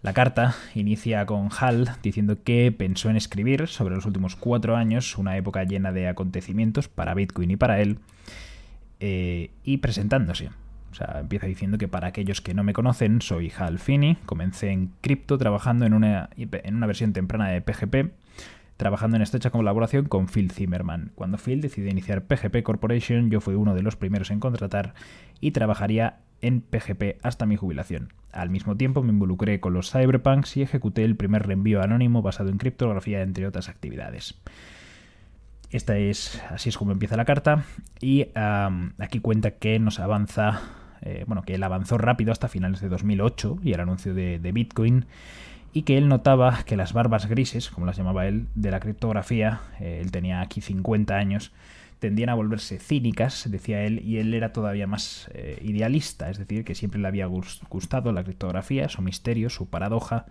la 0.01 0.13
carta 0.13 0.55
inicia 0.73 1.27
con 1.27 1.49
Hal 1.55 1.97
diciendo 2.01 2.41
que 2.43 2.71
pensó 2.71 3.11
en 3.11 3.15
escribir 3.15 3.67
sobre 3.67 3.93
los 3.93 4.07
últimos 4.07 4.35
cuatro 4.35 4.75
años, 4.75 5.19
una 5.19 5.37
época 5.37 5.65
llena 5.65 5.91
de 5.91 6.07
acontecimientos 6.07 6.87
para 6.87 7.13
Bitcoin 7.13 7.51
y 7.51 7.57
para 7.57 7.79
él, 7.79 7.99
eh, 8.99 9.51
y 9.63 9.77
presentándose. 9.77 10.49
O 10.93 10.95
sea, 10.95 11.17
empieza 11.21 11.47
diciendo 11.47 11.79
que 11.79 11.87
para 11.87 12.09
aquellos 12.09 12.39
que 12.39 12.53
no 12.53 12.63
me 12.63 12.73
conocen, 12.73 13.19
soy 13.19 13.51
Hal 13.57 13.79
Finney, 13.79 14.19
comencé 14.27 14.69
en 14.69 14.91
cripto 15.01 15.39
trabajando 15.39 15.87
en 15.87 15.95
una, 15.95 16.29
en 16.37 16.75
una 16.75 16.85
versión 16.85 17.13
temprana 17.13 17.49
de 17.49 17.61
PGP 17.61 18.13
trabajando 18.77 19.15
en 19.15 19.23
estrecha 19.23 19.49
colaboración 19.49 20.05
con 20.05 20.27
Phil 20.27 20.51
Zimmerman. 20.51 21.11
Cuando 21.15 21.39
Phil 21.39 21.61
decidió 21.61 21.89
iniciar 21.89 22.25
PGP 22.25 22.61
Corporation, 22.61 23.31
yo 23.31 23.41
fui 23.41 23.55
uno 23.55 23.73
de 23.73 23.81
los 23.81 23.95
primeros 23.95 24.29
en 24.29 24.39
contratar 24.39 24.93
y 25.39 25.49
trabajaría 25.49 26.19
en 26.41 26.61
PGP 26.61 27.17
hasta 27.23 27.47
mi 27.47 27.55
jubilación. 27.55 28.13
Al 28.31 28.51
mismo 28.51 28.77
tiempo 28.77 29.01
me 29.01 29.13
involucré 29.13 29.59
con 29.59 29.73
los 29.73 29.91
cyberpunks 29.91 30.57
y 30.57 30.61
ejecuté 30.61 31.05
el 31.05 31.15
primer 31.15 31.47
reenvío 31.47 31.81
anónimo 31.81 32.21
basado 32.21 32.49
en 32.49 32.59
criptografía, 32.59 33.23
entre 33.23 33.47
otras 33.47 33.67
actividades. 33.67 34.35
Esta 35.71 35.97
es, 35.97 36.39
así 36.51 36.69
es 36.69 36.77
como 36.77 36.91
empieza 36.91 37.17
la 37.17 37.25
carta 37.25 37.63
y 37.99 38.27
aquí 38.35 39.19
cuenta 39.21 39.51
que 39.51 39.79
nos 39.79 39.99
avanza, 39.99 40.61
eh, 41.03 41.23
bueno, 41.27 41.43
que 41.43 41.55
él 41.55 41.63
avanzó 41.63 41.97
rápido 41.97 42.31
hasta 42.31 42.47
finales 42.47 42.81
de 42.81 42.89
2008 42.89 43.59
y 43.63 43.73
el 43.73 43.79
anuncio 43.79 44.13
de 44.13 44.51
Bitcoin 44.51 45.05
y 45.73 45.81
que 45.81 45.97
él 45.97 46.07
notaba 46.07 46.63
que 46.65 46.77
las 46.77 46.93
barbas 46.93 47.25
grises, 47.25 47.69
como 47.69 47.87
las 47.87 47.97
llamaba 47.97 48.27
él, 48.27 48.47
de 48.53 48.69
la 48.69 48.79
criptografía, 48.79 49.61
eh, 49.79 49.99
él 50.01 50.11
tenía 50.11 50.41
aquí 50.41 50.61
50 50.61 51.15
años, 51.15 51.51
tendían 51.97 52.29
a 52.29 52.35
volverse 52.35 52.77
cínicas, 52.77 53.49
decía 53.49 53.83
él, 53.83 53.99
y 54.05 54.19
él 54.19 54.33
era 54.35 54.53
todavía 54.53 54.85
más 54.85 55.31
eh, 55.33 55.59
idealista, 55.63 56.29
es 56.29 56.37
decir, 56.37 56.63
que 56.63 56.75
siempre 56.75 57.01
le 57.01 57.07
había 57.07 57.25
gustado 57.25 58.11
la 58.11 58.23
criptografía, 58.23 58.87
su 58.87 59.01
misterio, 59.01 59.49
su 59.49 59.67
paradoja. 59.67 60.25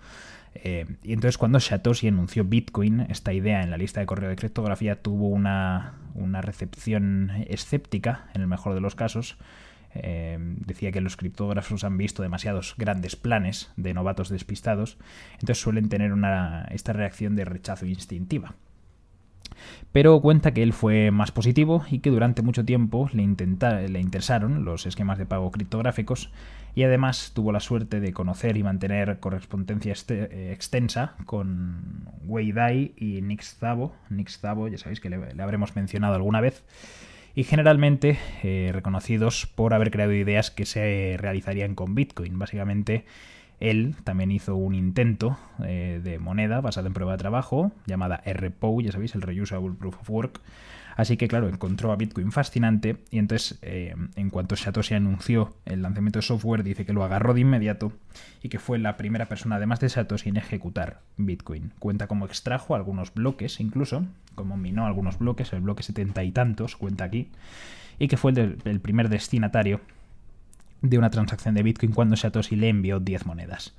Y 0.55 1.15
entonces 1.15 1.39
cuando 1.39 1.61
Satoshi 1.61 2.09
anunció 2.09 2.45
Bitcoin, 2.45 3.01
esta 3.09 3.33
idea 3.33 3.63
en 3.63 3.71
la 3.71 3.79
lista 3.79 4.01
de 4.01 4.07
correo 4.07 4.29
de 4.29 4.37
criptografía 4.37 5.01
tuvo 5.01 5.29
una, 5.29 5.95
una 6.15 6.43
recepción 6.43 7.33
escéptica, 7.49 8.27
en 8.35 8.43
el 8.43 8.49
mejor 8.49 8.75
de 8.75 8.83
los 8.83 8.95
casos, 8.95 9.39
eh, 9.95 10.39
decía 10.67 10.93
que 10.93 11.01
los 11.01 11.17
criptógrafos 11.17 11.85
han 11.85 11.97
visto 11.97 12.23
demasiados 12.23 12.75
grandes 12.79 13.17
planes 13.17 13.71
de 13.77 13.95
novatos 13.95 14.29
despistados, 14.29 14.99
entonces 15.35 15.61
suelen 15.61 15.89
tener 15.89 16.13
esta 16.71 16.93
reacción 16.93 17.37
de 17.37 17.45
rechazo 17.45 17.87
instintiva. 17.87 18.55
Pero 19.93 20.21
cuenta 20.21 20.53
que 20.53 20.63
él 20.63 20.73
fue 20.73 21.11
más 21.11 21.33
positivo 21.33 21.85
y 21.91 21.99
que 21.99 22.11
durante 22.11 22.43
mucho 22.43 22.65
tiempo 22.65 23.11
le, 23.13 23.27
le 23.89 24.01
interesaron 24.01 24.65
los 24.65 24.87
esquemas 24.87 25.19
de 25.19 25.27
pago 25.27 25.51
criptográficos 25.51 26.31
y 26.75 26.85
además 26.85 27.33
tuvo 27.35 27.53
la 27.53 27.61
suerte 27.61 28.01
de 28.01 28.13
conocer 28.13 28.57
y 28.57 28.63
mantener 28.63 29.21
correspondencia 29.21 29.93
este, 29.93 30.53
extensa 30.53 31.15
con 31.27 32.09
Wei 32.25 32.53
Dai 32.53 32.95
y 32.97 33.21
Nix 33.21 33.57
Zabo. 33.59 33.95
Nix 34.09 34.39
Zabo, 34.39 34.69
ya 34.69 34.79
sabéis 34.79 35.01
que 35.01 35.11
le 35.11 35.43
habremos 35.43 35.77
mencionado 35.77 36.15
alguna 36.15 36.41
vez 36.41 36.65
y 37.35 37.45
generalmente 37.45 38.19
eh, 38.43 38.71
reconocidos 38.73 39.47
por 39.47 39.75
haber 39.75 39.91
creado 39.91 40.13
ideas 40.13 40.51
que 40.51 40.67
se 40.67 41.17
realizarían 41.19 41.75
con 41.75 41.95
Bitcoin. 41.95 42.39
Básicamente, 42.39 43.05
él 43.71 43.97
también 44.05 44.31
hizo 44.31 44.57
un 44.57 44.75
intento 44.75 45.39
eh, 45.65 46.01
de 46.03 46.19
moneda 46.19 46.61
basada 46.61 46.89
en 46.89 46.95
prueba 46.95 47.13
de 47.13 47.19
trabajo, 47.19 47.73
llamada 47.87 48.23
RPO, 48.27 48.81
ya 48.81 48.93
sabéis, 48.93 49.15
el 49.15 49.23
Reusable 49.23 49.73
Proof 49.73 50.01
of 50.01 50.11
Work, 50.11 50.41
Así 50.97 51.17
que 51.17 51.29
claro, 51.29 51.49
encontró 51.49 51.93
a 51.93 51.97
Bitcoin 51.97 52.33
fascinante 52.33 52.99
y 53.11 53.19
entonces 53.19 53.59
eh, 53.63 53.95
en 54.17 54.31
cuanto 54.31 54.57
Satoshi 54.57 54.95
anunció 54.95 55.57
el 55.65 55.83
lanzamiento 55.83 56.19
de 56.19 56.23
software 56.23 56.63
dice 56.63 56.85
que 56.85 56.93
lo 56.93 57.05
agarró 57.05 57.35
de 57.35 57.41
inmediato 57.41 57.93
y 58.43 58.49
que 58.49 58.59
fue 58.59 58.79
la 58.79 58.97
primera 58.97 59.27
persona 59.27 59.57
además 59.57 59.81
de 59.81 59.89
Satoshi 59.89 60.29
en 60.29 60.37
ejecutar 60.37 61.01
Bitcoin. 61.17 61.73
Cuenta 61.79 62.07
cómo 62.07 62.27
extrajo 62.27 62.75
algunos 62.75 63.15
bloques 63.15 63.61
incluso, 63.61 64.05
como 64.35 64.57
minó 64.57 64.87
algunos 64.87 65.19
bloques, 65.19 65.53
el 65.53 65.61
bloque 65.61 65.83
setenta 65.83 66.25
y 66.25 66.33
tantos 66.33 66.77
cuenta 66.77 67.05
aquí, 67.05 67.31
y 67.99 68.09
que 68.09 68.17
fue 68.17 68.33
el, 68.33 68.81
primer 68.81 69.09
destinatario 69.09 69.81
de 70.83 70.99
una 70.99 71.11
transacción 71.11 71.55
de 71.55 71.63
Bitcoin 71.63 71.93
cuando 71.93 72.17
Satoshi 72.17 72.57
le 72.57 72.69
envió 72.69 73.01
10 73.01 73.27
monedas 73.27 73.75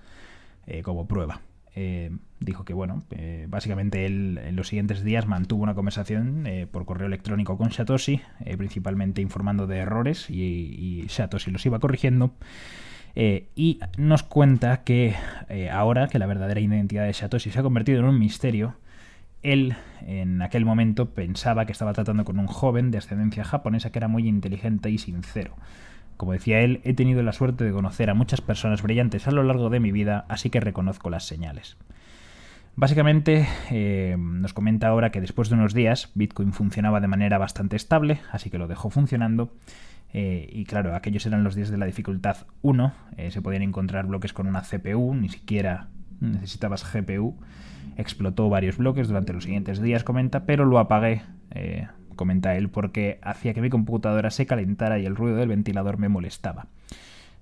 eh, 0.65 0.81
como 0.81 1.07
prueba. 1.07 1.41
Eh, 1.75 2.11
dijo 2.39 2.65
que, 2.65 2.73
bueno, 2.73 3.03
eh, 3.11 3.45
básicamente 3.49 4.05
él 4.05 4.39
en 4.43 4.55
los 4.55 4.67
siguientes 4.67 5.03
días 5.03 5.27
mantuvo 5.27 5.63
una 5.63 5.73
conversación 5.73 6.47
por 6.71 6.85
correo 6.85 7.07
electrónico 7.07 7.57
con 7.57 7.71
Satoshi, 7.71 8.21
principalmente 8.57 9.21
informando 9.21 9.67
de 9.67 9.77
errores 9.77 10.29
y, 10.29 11.05
Satoshi 11.09 11.51
los 11.51 11.65
iba 11.65 11.79
corrigiendo. 11.79 12.33
y 13.15 13.79
nos 13.97 14.23
cuenta 14.23 14.83
que 14.83 15.15
ahora 15.71 16.07
que 16.07 16.19
la 16.19 16.25
verdadera 16.25 16.59
identidad 16.59 17.05
de 17.05 17.13
Satoshi 17.13 17.49
se 17.51 17.59
ha 17.59 17.63
convertido 17.63 17.99
en 17.99 18.05
un 18.05 18.19
misterio, 18.19 18.75
él 19.41 19.75
en 20.05 20.41
aquel 20.41 20.65
momento 20.65 21.13
pensaba 21.13 21.65
que 21.65 21.71
estaba 21.71 21.93
tratando 21.93 22.23
con 22.23 22.39
un 22.39 22.47
joven 22.47 22.91
de 22.91 22.99
ascendencia 22.99 23.43
japonesa 23.43 23.91
que 23.91 23.99
era 23.99 24.07
muy 24.07 24.27
inteligente 24.27 24.89
y 24.89 24.97
sincero. 24.99 25.55
Como 26.17 26.33
decía 26.33 26.61
él, 26.61 26.81
he 26.83 26.93
tenido 26.93 27.23
la 27.23 27.33
suerte 27.33 27.63
de 27.63 27.71
conocer 27.71 28.09
a 28.09 28.13
muchas 28.13 28.41
personas 28.41 28.81
brillantes 28.81 29.27
a 29.27 29.31
lo 29.31 29.43
largo 29.43 29.69
de 29.69 29.79
mi 29.79 29.91
vida, 29.91 30.25
así 30.29 30.49
que 30.49 30.59
reconozco 30.59 31.09
las 31.09 31.25
señales. 31.25 31.77
Básicamente 32.75 33.47
eh, 33.69 34.15
nos 34.17 34.53
comenta 34.53 34.87
ahora 34.87 35.11
que 35.11 35.21
después 35.21 35.49
de 35.49 35.55
unos 35.55 35.75
días 35.75 36.11
Bitcoin 36.15 36.53
funcionaba 36.53 36.99
de 37.01 37.07
manera 37.07 37.37
bastante 37.37 37.75
estable, 37.75 38.19
así 38.31 38.49
que 38.49 38.57
lo 38.57 38.67
dejó 38.67 38.89
funcionando. 38.89 39.53
Eh, 40.11 40.49
y 40.51 40.65
claro, 40.65 40.95
aquellos 40.95 41.25
eran 41.25 41.43
los 41.43 41.55
días 41.55 41.69
de 41.69 41.77
la 41.77 41.85
dificultad 41.85 42.37
1, 42.61 42.93
eh, 43.17 43.31
se 43.31 43.41
podían 43.41 43.63
encontrar 43.63 44.07
bloques 44.07 44.33
con 44.33 44.47
una 44.47 44.61
CPU, 44.61 45.13
ni 45.13 45.29
siquiera 45.29 45.87
necesitabas 46.19 46.83
GPU. 46.91 47.37
Explotó 47.95 48.49
varios 48.49 48.77
bloques 48.77 49.07
durante 49.07 49.33
los 49.33 49.43
siguientes 49.43 49.79
días, 49.81 50.03
comenta, 50.03 50.45
pero 50.45 50.65
lo 50.65 50.79
apagué 50.79 51.21
comenta 52.15 52.55
él, 52.55 52.69
porque 52.69 53.19
hacía 53.21 53.53
que 53.53 53.61
mi 53.61 53.69
computadora 53.69 54.31
se 54.31 54.45
calentara 54.45 54.99
y 54.99 55.05
el 55.05 55.15
ruido 55.15 55.37
del 55.37 55.49
ventilador 55.49 55.97
me 55.97 56.09
molestaba. 56.09 56.67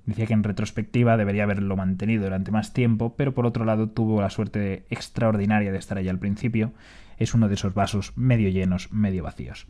Decía 0.06 0.26
que 0.26 0.34
en 0.34 0.44
retrospectiva 0.44 1.18
debería 1.18 1.44
haberlo 1.44 1.76
mantenido 1.76 2.24
durante 2.24 2.52
más 2.52 2.74
tiempo, 2.74 3.14
pero 3.16 3.34
por 3.34 3.46
otro 3.46 3.66
lado 3.66 3.90
tuvo 3.90 4.22
la 4.22 4.30
suerte 4.30 4.84
extraordinaria 4.90 5.72
de 5.72 5.78
estar 5.78 5.98
allí 5.98 6.10
al 6.10 6.20
principio. 6.20 6.72
Es 7.18 7.34
uno 7.36 7.48
de 7.48 7.54
esos 7.54 7.74
vasos 7.74 8.14
medio 8.16 8.50
llenos, 8.50 8.92
medio 8.92 9.24
vacíos. 9.24 9.68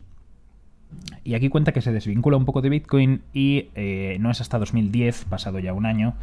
Y 1.24 1.34
aquí 1.34 1.48
cuenta 1.48 1.72
que 1.72 1.82
se 1.82 1.92
desvincula 1.92 2.36
un 2.36 2.44
poco 2.44 2.62
de 2.62 2.70
Bitcoin 2.70 3.22
y 3.32 3.68
eh, 3.74 4.16
no 4.20 4.30
es 4.30 4.40
hasta 4.40 4.58
2010, 4.58 5.26
pasado 5.26 5.58
ya 5.58 5.72
un 5.74 5.86
año, 5.86 6.14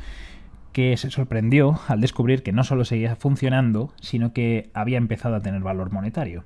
que 0.74 0.96
se 0.98 1.10
sorprendió 1.10 1.80
al 1.88 2.02
descubrir 2.02 2.44
que 2.44 2.52
no 2.52 2.64
solo 2.64 2.86
seguía 2.86 3.16
funcionando, 3.16 3.94
sino 4.02 4.34
que 4.34 4.70
había 4.74 4.98
empezado 4.98 5.36
a 5.36 5.42
tener 5.42 5.62
valor 5.62 5.92
monetario. 5.92 6.44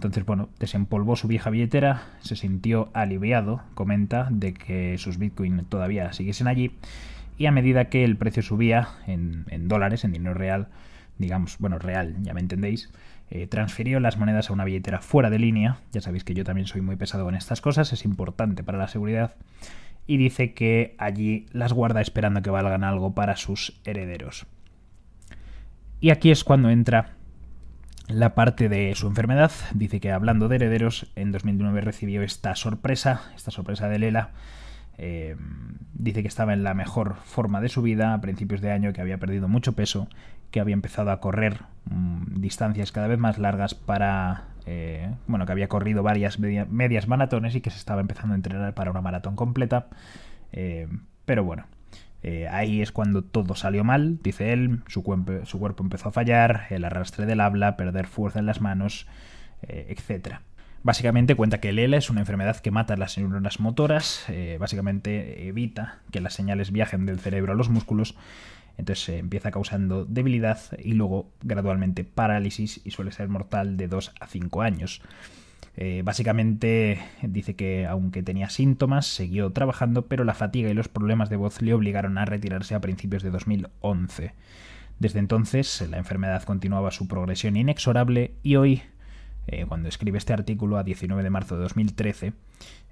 Entonces, 0.00 0.24
bueno, 0.24 0.48
desempolvó 0.58 1.14
su 1.14 1.28
vieja 1.28 1.50
billetera, 1.50 2.04
se 2.20 2.34
sintió 2.34 2.88
aliviado, 2.94 3.60
comenta, 3.74 4.28
de 4.30 4.54
que 4.54 4.96
sus 4.96 5.18
bitcoins 5.18 5.68
todavía 5.68 6.14
siguiesen 6.14 6.46
allí, 6.46 6.72
y 7.36 7.44
a 7.44 7.52
medida 7.52 7.90
que 7.90 8.02
el 8.02 8.16
precio 8.16 8.42
subía 8.42 8.88
en, 9.06 9.44
dólares, 9.68 10.02
en 10.04 10.12
dinero 10.12 10.32
real, 10.32 10.68
digamos, 11.18 11.58
bueno, 11.58 11.78
real, 11.78 12.16
ya 12.22 12.32
me 12.32 12.40
entendéis, 12.40 12.90
eh, 13.28 13.46
transfirió 13.46 14.00
las 14.00 14.16
monedas 14.16 14.48
a 14.48 14.54
una 14.54 14.64
billetera 14.64 15.00
fuera 15.02 15.28
de 15.28 15.38
línea, 15.38 15.80
ya 15.92 16.00
sabéis 16.00 16.24
que 16.24 16.32
yo 16.32 16.44
también 16.44 16.66
soy 16.66 16.80
muy 16.80 16.96
pesado 16.96 17.26
con 17.26 17.34
estas 17.34 17.60
cosas, 17.60 17.92
es 17.92 18.06
importante 18.06 18.64
para 18.64 18.78
la 18.78 18.88
seguridad, 18.88 19.34
y 20.06 20.16
dice 20.16 20.54
que 20.54 20.94
allí 20.96 21.44
las 21.52 21.74
guarda 21.74 22.00
esperando 22.00 22.40
que 22.40 22.48
valgan 22.48 22.84
algo 22.84 23.14
para 23.14 23.36
sus 23.36 23.78
herederos. 23.84 24.46
Y 26.00 26.08
aquí 26.08 26.30
es 26.30 26.42
cuando 26.42 26.70
entra 26.70 27.19
la 28.10 28.34
parte 28.34 28.68
de 28.68 28.94
su 28.94 29.06
enfermedad. 29.06 29.52
Dice 29.74 30.00
que 30.00 30.12
hablando 30.12 30.48
de 30.48 30.56
herederos, 30.56 31.10
en 31.16 31.32
2009 31.32 31.80
recibió 31.80 32.22
esta 32.22 32.54
sorpresa, 32.56 33.22
esta 33.34 33.50
sorpresa 33.50 33.88
de 33.88 33.98
Lela. 33.98 34.30
Eh, 34.98 35.36
dice 35.94 36.22
que 36.22 36.28
estaba 36.28 36.52
en 36.52 36.62
la 36.62 36.74
mejor 36.74 37.16
forma 37.24 37.60
de 37.60 37.68
su 37.68 37.82
vida 37.82 38.12
a 38.12 38.20
principios 38.20 38.60
de 38.60 38.72
año, 38.72 38.92
que 38.92 39.00
había 39.00 39.18
perdido 39.18 39.48
mucho 39.48 39.72
peso, 39.72 40.08
que 40.50 40.60
había 40.60 40.74
empezado 40.74 41.10
a 41.10 41.20
correr 41.20 41.62
mm, 41.86 42.40
distancias 42.40 42.92
cada 42.92 43.06
vez 43.06 43.18
más 43.18 43.38
largas 43.38 43.74
para... 43.74 44.44
Eh, 44.66 45.10
bueno, 45.26 45.46
que 45.46 45.52
había 45.52 45.68
corrido 45.68 46.02
varias 46.02 46.38
medias 46.38 47.08
maratones 47.08 47.54
y 47.54 47.60
que 47.60 47.70
se 47.70 47.78
estaba 47.78 48.02
empezando 48.02 48.34
a 48.34 48.36
entrenar 48.36 48.74
para 48.74 48.90
una 48.90 49.00
maratón 49.00 49.34
completa. 49.34 49.86
Eh, 50.52 50.86
pero 51.24 51.44
bueno, 51.44 51.64
Eh, 52.22 52.48
ahí 52.48 52.82
es 52.82 52.92
cuando 52.92 53.22
todo 53.22 53.54
salió 53.54 53.82
mal, 53.82 54.18
dice 54.22 54.52
él, 54.52 54.80
su, 54.86 55.02
su, 55.44 55.58
cuerpo 55.58 55.82
empezó 55.82 56.10
a 56.10 56.12
fallar, 56.12 56.66
el 56.70 56.84
arrastre 56.84 57.24
del 57.24 57.40
habla, 57.40 57.76
perder 57.76 58.06
fuerza 58.06 58.38
en 58.38 58.46
las 58.46 58.60
manos, 58.60 59.06
eh, 59.62 59.86
etc. 59.96 60.36
Básicamente 60.82 61.34
cuenta 61.34 61.60
que 61.60 61.70
el 61.70 61.78
ELA 61.78 61.96
es 61.96 62.10
una 62.10 62.20
enfermedad 62.20 62.56
que 62.56 62.70
mata 62.70 62.96
las 62.96 63.16
neuronas 63.16 63.60
motoras, 63.60 64.24
eh, 64.28 64.56
básicamente 64.60 65.48
evita 65.48 65.98
que 66.10 66.20
las 66.20 66.34
señales 66.34 66.72
viajen 66.72 67.06
del 67.06 67.20
cerebro 67.20 67.52
a 67.52 67.56
los 67.56 67.70
músculos, 67.70 68.16
entonces 68.76 69.08
empieza 69.18 69.50
causando 69.50 70.04
debilidad 70.04 70.58
y 70.78 70.92
luego 70.92 71.30
gradualmente 71.42 72.04
parálisis 72.04 72.80
y 72.84 72.90
suele 72.90 73.12
ser 73.12 73.28
mortal 73.28 73.76
de 73.76 73.88
2 73.88 74.14
a 74.20 74.26
5 74.26 74.62
años. 74.62 75.02
Eh, 75.76 76.02
básicamente 76.04 77.00
dice 77.22 77.54
que 77.54 77.86
aunque 77.86 78.22
tenía 78.22 78.50
síntomas, 78.50 79.06
siguió 79.06 79.50
trabajando, 79.50 80.06
pero 80.06 80.24
la 80.24 80.34
fatiga 80.34 80.68
y 80.68 80.74
los 80.74 80.88
problemas 80.88 81.30
de 81.30 81.36
voz 81.36 81.62
le 81.62 81.74
obligaron 81.74 82.18
a 82.18 82.24
retirarse 82.24 82.74
a 82.74 82.80
principios 82.80 83.22
de 83.22 83.30
2011. 83.30 84.34
Desde 84.98 85.18
entonces, 85.18 85.86
la 85.88 85.98
enfermedad 85.98 86.42
continuaba 86.42 86.90
su 86.90 87.08
progresión 87.08 87.56
inexorable 87.56 88.34
y 88.42 88.56
hoy, 88.56 88.82
eh, 89.46 89.64
cuando 89.66 89.88
escribe 89.88 90.18
este 90.18 90.34
artículo 90.34 90.76
a 90.76 90.84
19 90.84 91.22
de 91.22 91.30
marzo 91.30 91.56
de 91.56 91.62
2013, 91.62 92.34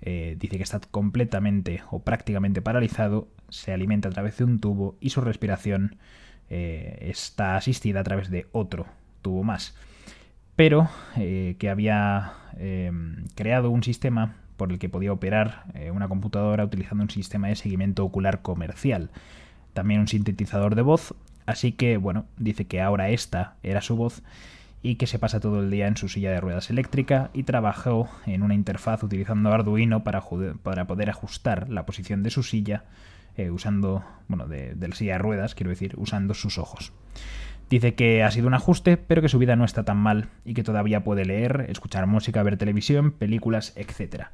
eh, 0.01 0.37
dice 0.39 0.57
que 0.57 0.63
está 0.63 0.81
completamente 0.81 1.83
o 1.91 2.01
prácticamente 2.01 2.63
paralizado, 2.63 3.29
se 3.51 3.73
alimenta 3.73 4.09
a 4.09 4.13
través 4.13 4.39
de 4.39 4.45
un 4.45 4.61
tubo 4.61 4.97
y 5.01 5.11
su 5.11 5.21
respiración 5.21 5.97
está 6.51 7.57
asistida 7.57 8.01
a 8.01 8.05
través 8.05 8.31
de 8.31 8.47
otro 8.53 8.87
tubo 9.21 9.45
más. 9.45 9.75
Pero 10.59 10.89
que 11.15 11.71
había 11.71 12.33
creado 13.37 13.71
un 13.71 13.85
sistema 13.85 14.35
por 14.57 14.73
el 14.73 14.81
que 14.81 14.89
podía 14.89 15.13
operar 15.13 15.63
una 15.95 16.09
computadora 16.09 16.65
utilizando 16.65 17.05
un 17.05 17.11
sistema 17.11 17.47
de 17.47 17.55
seguimiento 17.55 18.05
ocular 18.05 18.43
comercial. 18.43 19.11
También 19.73 20.01
un 20.01 20.09
sintetizador 20.09 20.75
de 20.75 20.83
voz. 20.83 21.15
Así 21.47 21.71
que, 21.71 21.97
bueno, 21.97 22.27
dice 22.39 22.67
que 22.67 22.81
ahora 22.81 23.09
esta 23.11 23.55
era 23.63 23.83
su 23.83 23.95
voz 23.95 24.25
y 24.83 24.97
que 24.97 25.07
se 25.07 25.21
pasa 25.21 25.39
todo 25.39 25.61
el 25.61 25.71
día 25.71 25.87
en 25.87 25.97
su 25.97 26.09
silla 26.09 26.33
de 26.33 26.41
ruedas 26.41 26.71
eléctrica 26.71 27.31
y 27.33 27.45
trabajó 27.45 28.09
en 28.27 28.43
una 28.43 28.55
interfaz 28.55 29.05
utilizando 29.05 29.53
Arduino 29.53 30.03
para, 30.03 30.23
para 30.65 30.87
poder 30.89 31.09
ajustar 31.09 31.69
la 31.69 31.87
posición 31.87 32.25
de 32.25 32.31
su 32.31 32.43
silla 32.43 32.85
eh, 33.37 33.51
usando, 33.51 34.05
bueno, 34.27 34.49
de, 34.49 34.75
la 34.77 34.95
silla 34.97 35.13
de 35.13 35.19
ruedas, 35.19 35.55
quiero 35.55 35.71
decir, 35.71 35.95
usando 35.97 36.35
sus 36.35 36.59
ojos. 36.59 36.93
Dice 37.71 37.95
que 37.95 38.23
ha 38.23 38.31
sido 38.31 38.47
un 38.47 38.55
ajuste, 38.55 38.97
pero 38.97 39.21
que 39.21 39.29
su 39.29 39.39
vida 39.39 39.57
no 39.57 39.65
está 39.65 39.85
tan 39.85 39.99
mal 39.99 40.29
y 40.45 40.55
que 40.55 40.63
todavía 40.63 41.05
puede 41.05 41.25
leer, 41.25 41.67
escuchar 41.69 42.07
música, 42.07 42.43
ver 42.43 42.57
televisión, 42.57 43.13
películas, 43.13 43.75
etc. 43.77 44.27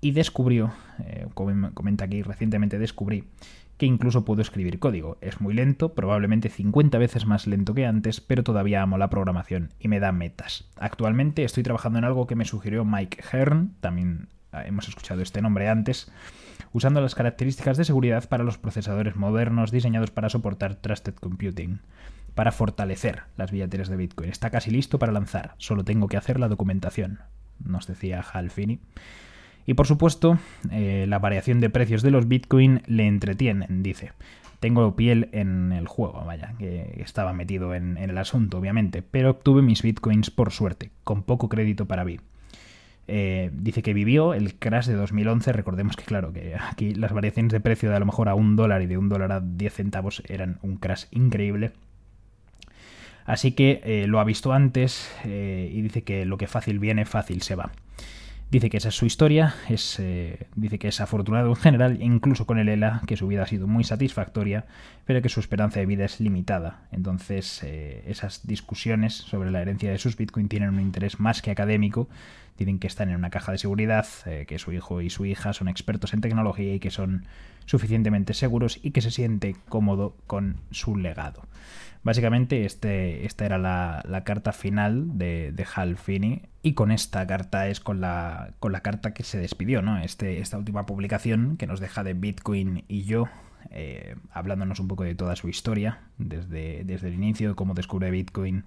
Y 0.00 0.10
descubrió, 0.10 0.72
eh, 1.04 1.26
comenta 1.34 2.04
aquí, 2.04 2.22
recientemente 2.22 2.78
descubrí 2.78 3.24
que 3.76 3.86
incluso 3.86 4.24
puedo 4.24 4.42
escribir 4.42 4.78
código. 4.78 5.18
Es 5.20 5.40
muy 5.40 5.54
lento, 5.54 5.94
probablemente 5.94 6.48
50 6.48 6.98
veces 6.98 7.26
más 7.26 7.46
lento 7.46 7.74
que 7.74 7.86
antes, 7.86 8.20
pero 8.20 8.42
todavía 8.42 8.82
amo 8.82 8.98
la 8.98 9.10
programación 9.10 9.72
y 9.78 9.88
me 9.88 10.00
da 10.00 10.12
metas. 10.12 10.68
Actualmente 10.76 11.44
estoy 11.44 11.62
trabajando 11.62 11.98
en 11.98 12.04
algo 12.04 12.26
que 12.26 12.36
me 12.36 12.44
sugirió 12.44 12.84
Mike 12.84 13.22
Hearn, 13.30 13.74
también 13.80 14.28
ah, 14.52 14.66
hemos 14.66 14.88
escuchado 14.88 15.22
este 15.22 15.42
nombre 15.42 15.68
antes, 15.68 16.10
usando 16.72 17.00
las 17.00 17.14
características 17.14 17.76
de 17.76 17.84
seguridad 17.84 18.28
para 18.28 18.44
los 18.44 18.58
procesadores 18.58 19.16
modernos 19.16 19.70
diseñados 19.70 20.10
para 20.10 20.30
soportar 20.30 20.76
Trusted 20.76 21.14
Computing, 21.14 21.80
para 22.36 22.52
fortalecer 22.52 23.22
las 23.36 23.50
billeteras 23.50 23.88
de 23.88 23.96
Bitcoin. 23.96 24.28
Está 24.28 24.50
casi 24.50 24.70
listo 24.70 25.00
para 25.00 25.10
lanzar, 25.10 25.54
solo 25.56 25.84
tengo 25.84 26.06
que 26.06 26.18
hacer 26.18 26.38
la 26.38 26.48
documentación, 26.48 27.18
nos 27.64 27.88
decía 27.88 28.20
Hal 28.20 28.50
Finney. 28.50 28.78
Y 29.64 29.74
por 29.74 29.86
supuesto, 29.86 30.38
eh, 30.70 31.06
la 31.08 31.18
variación 31.18 31.60
de 31.60 31.70
precios 31.70 32.02
de 32.02 32.12
los 32.12 32.28
Bitcoin 32.28 32.82
le 32.86 33.06
entretienen, 33.08 33.82
dice. 33.82 34.12
Tengo 34.60 34.94
piel 34.96 35.28
en 35.32 35.72
el 35.72 35.88
juego, 35.88 36.24
vaya, 36.24 36.54
que 36.58 37.00
estaba 37.04 37.32
metido 37.32 37.74
en, 37.74 37.96
el 37.96 38.16
asunto, 38.16 38.58
obviamente, 38.58 39.02
pero 39.02 39.30
obtuve 39.30 39.62
mis 39.62 39.82
bitcoins 39.82 40.30
por 40.30 40.50
suerte, 40.50 40.90
con 41.04 41.22
poco 41.22 41.48
crédito 41.48 41.86
para 41.86 42.04
mí. 42.04 42.18
Eh, 43.08 43.50
dice 43.52 43.82
que 43.82 43.94
vivió 43.94 44.34
el 44.34 44.54
crash 44.54 44.86
de 44.86 44.94
2011. 44.94 45.52
Recordemos 45.52 45.96
que, 45.96 46.04
claro, 46.04 46.32
que 46.32 46.54
aquí 46.54 46.94
las 46.94 47.12
variaciones 47.12 47.52
de 47.52 47.60
precio 47.60 47.90
de 47.90 47.96
a 47.96 48.00
lo 48.00 48.06
mejor 48.06 48.28
a 48.28 48.34
un 48.34 48.56
dólar 48.56 48.82
y 48.82 48.86
de 48.86 48.98
un 48.98 49.08
dólar 49.08 49.32
a 49.32 49.40
10 49.40 49.72
centavos 49.72 50.22
eran 50.26 50.58
un 50.62 50.76
crash 50.76 51.04
increíble. 51.10 51.72
Así 53.26 53.52
que 53.52 53.80
eh, 53.84 54.06
lo 54.06 54.20
ha 54.20 54.24
visto 54.24 54.52
antes 54.52 55.10
y 55.24 55.80
dice 55.82 56.02
que 56.02 56.24
lo 56.24 56.38
que 56.38 56.46
fácil 56.46 56.78
viene, 56.78 57.04
fácil 57.04 57.42
se 57.42 57.56
va. 57.56 57.72
Dice 58.48 58.70
que 58.70 58.76
esa 58.76 58.90
es 58.90 58.94
su 58.94 59.06
historia, 59.06 59.56
es, 59.68 59.98
eh, 59.98 60.46
dice 60.54 60.78
que 60.78 60.86
es 60.86 61.00
afortunado 61.00 61.48
en 61.48 61.56
general, 61.56 62.00
incluso 62.00 62.46
con 62.46 62.58
el 62.58 62.68
ELA, 62.68 63.02
que 63.04 63.16
su 63.16 63.26
vida 63.26 63.42
ha 63.42 63.46
sido 63.46 63.66
muy 63.66 63.82
satisfactoria, 63.82 64.66
pero 65.04 65.20
que 65.20 65.28
su 65.28 65.40
esperanza 65.40 65.80
de 65.80 65.86
vida 65.86 66.04
es 66.04 66.20
limitada. 66.20 66.86
Entonces, 66.92 67.60
eh, 67.64 68.04
esas 68.06 68.46
discusiones 68.46 69.14
sobre 69.14 69.50
la 69.50 69.62
herencia 69.62 69.90
de 69.90 69.98
sus 69.98 70.16
Bitcoin 70.16 70.48
tienen 70.48 70.68
un 70.68 70.80
interés 70.80 71.18
más 71.18 71.42
que 71.42 71.50
académico. 71.50 72.08
Dicen 72.56 72.78
que 72.78 72.86
están 72.86 73.10
en 73.10 73.16
una 73.16 73.30
caja 73.30 73.50
de 73.50 73.58
seguridad, 73.58 74.06
eh, 74.26 74.44
que 74.46 74.60
su 74.60 74.72
hijo 74.72 75.00
y 75.00 75.10
su 75.10 75.26
hija 75.26 75.52
son 75.52 75.66
expertos 75.66 76.14
en 76.14 76.20
tecnología 76.20 76.72
y 76.72 76.78
que 76.78 76.90
son 76.90 77.26
suficientemente 77.64 78.32
seguros 78.32 78.78
y 78.80 78.92
que 78.92 79.00
se 79.00 79.10
siente 79.10 79.56
cómodo 79.68 80.16
con 80.28 80.60
su 80.70 80.96
legado. 80.96 81.42
Básicamente, 82.04 82.64
este, 82.64 83.26
esta 83.26 83.44
era 83.44 83.58
la, 83.58 84.22
carta 84.24 84.52
final 84.52 85.18
de, 85.18 85.50
de, 85.50 85.66
Hal 85.74 85.96
Finney. 85.96 86.42
Y 86.66 86.72
con 86.72 86.90
esta 86.90 87.24
carta 87.28 87.68
es 87.68 87.78
con 87.78 88.00
la, 88.00 88.50
con 88.58 88.72
la 88.72 88.80
carta 88.80 89.14
que 89.14 89.22
se 89.22 89.38
despidió, 89.38 89.82
¿no? 89.82 89.98
Este, 90.00 90.40
esta 90.40 90.58
última 90.58 90.84
publicación 90.84 91.56
que 91.58 91.68
nos 91.68 91.78
deja 91.78 92.02
de 92.02 92.14
Bitcoin 92.14 92.84
y 92.88 93.04
yo, 93.04 93.28
eh, 93.70 94.16
hablándonos 94.32 94.80
un 94.80 94.88
poco 94.88 95.04
de 95.04 95.14
toda 95.14 95.36
su 95.36 95.48
historia, 95.48 96.00
desde, 96.18 96.82
desde 96.82 97.06
el 97.06 97.14
inicio, 97.14 97.54
cómo 97.54 97.74
descubre 97.74 98.10
Bitcoin, 98.10 98.64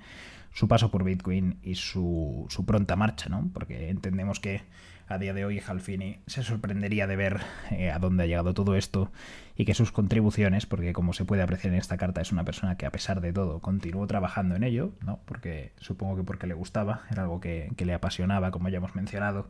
su 0.54 0.70
paso 0.70 0.92
por 0.92 1.04
Bitcoin 1.04 1.58
y 1.62 1.76
su, 1.76 2.46
su 2.48 2.66
pronta 2.66 2.96
marcha, 2.96 3.28
¿no? 3.28 3.50
Porque 3.54 3.90
entendemos 3.90 4.40
que 4.40 4.62
a 5.10 5.18
día 5.18 5.34
de 5.34 5.44
hoy 5.44 5.60
Halfini 5.60 6.20
se 6.28 6.44
sorprendería 6.44 7.08
de 7.08 7.16
ver 7.16 7.42
eh, 7.72 7.90
a 7.90 7.98
dónde 7.98 8.24
ha 8.24 8.28
llegado 8.28 8.54
todo 8.54 8.76
esto 8.76 9.12
y 9.56 9.66
que 9.66 9.74
sus 9.74 9.92
contribuciones, 9.92 10.68
porque 10.68 10.94
como 10.94 11.14
se 11.14 11.26
puede 11.26 11.42
apreciar 11.42 11.74
en 11.74 11.80
esta 11.80 11.98
carta, 11.98 12.22
es 12.22 12.32
una 12.32 12.46
persona 12.46 12.78
que 12.78 12.86
a 12.86 12.92
pesar 12.92 13.20
de 13.20 13.34
todo 13.34 13.60
continuó 13.60 14.06
trabajando 14.06 14.56
en 14.56 14.64
ello, 14.64 14.94
¿no? 15.04 15.20
Porque 15.26 15.74
supongo 15.78 16.16
que 16.16 16.24
porque 16.24 16.46
le 16.46 16.54
gustaba, 16.54 17.02
era 17.12 17.24
algo 17.24 17.42
que, 17.42 17.74
le 17.76 17.94
apasionaba, 17.94 18.52
como 18.52 18.70
ya 18.70 18.78
hemos 18.78 18.96
mencionado, 18.96 19.50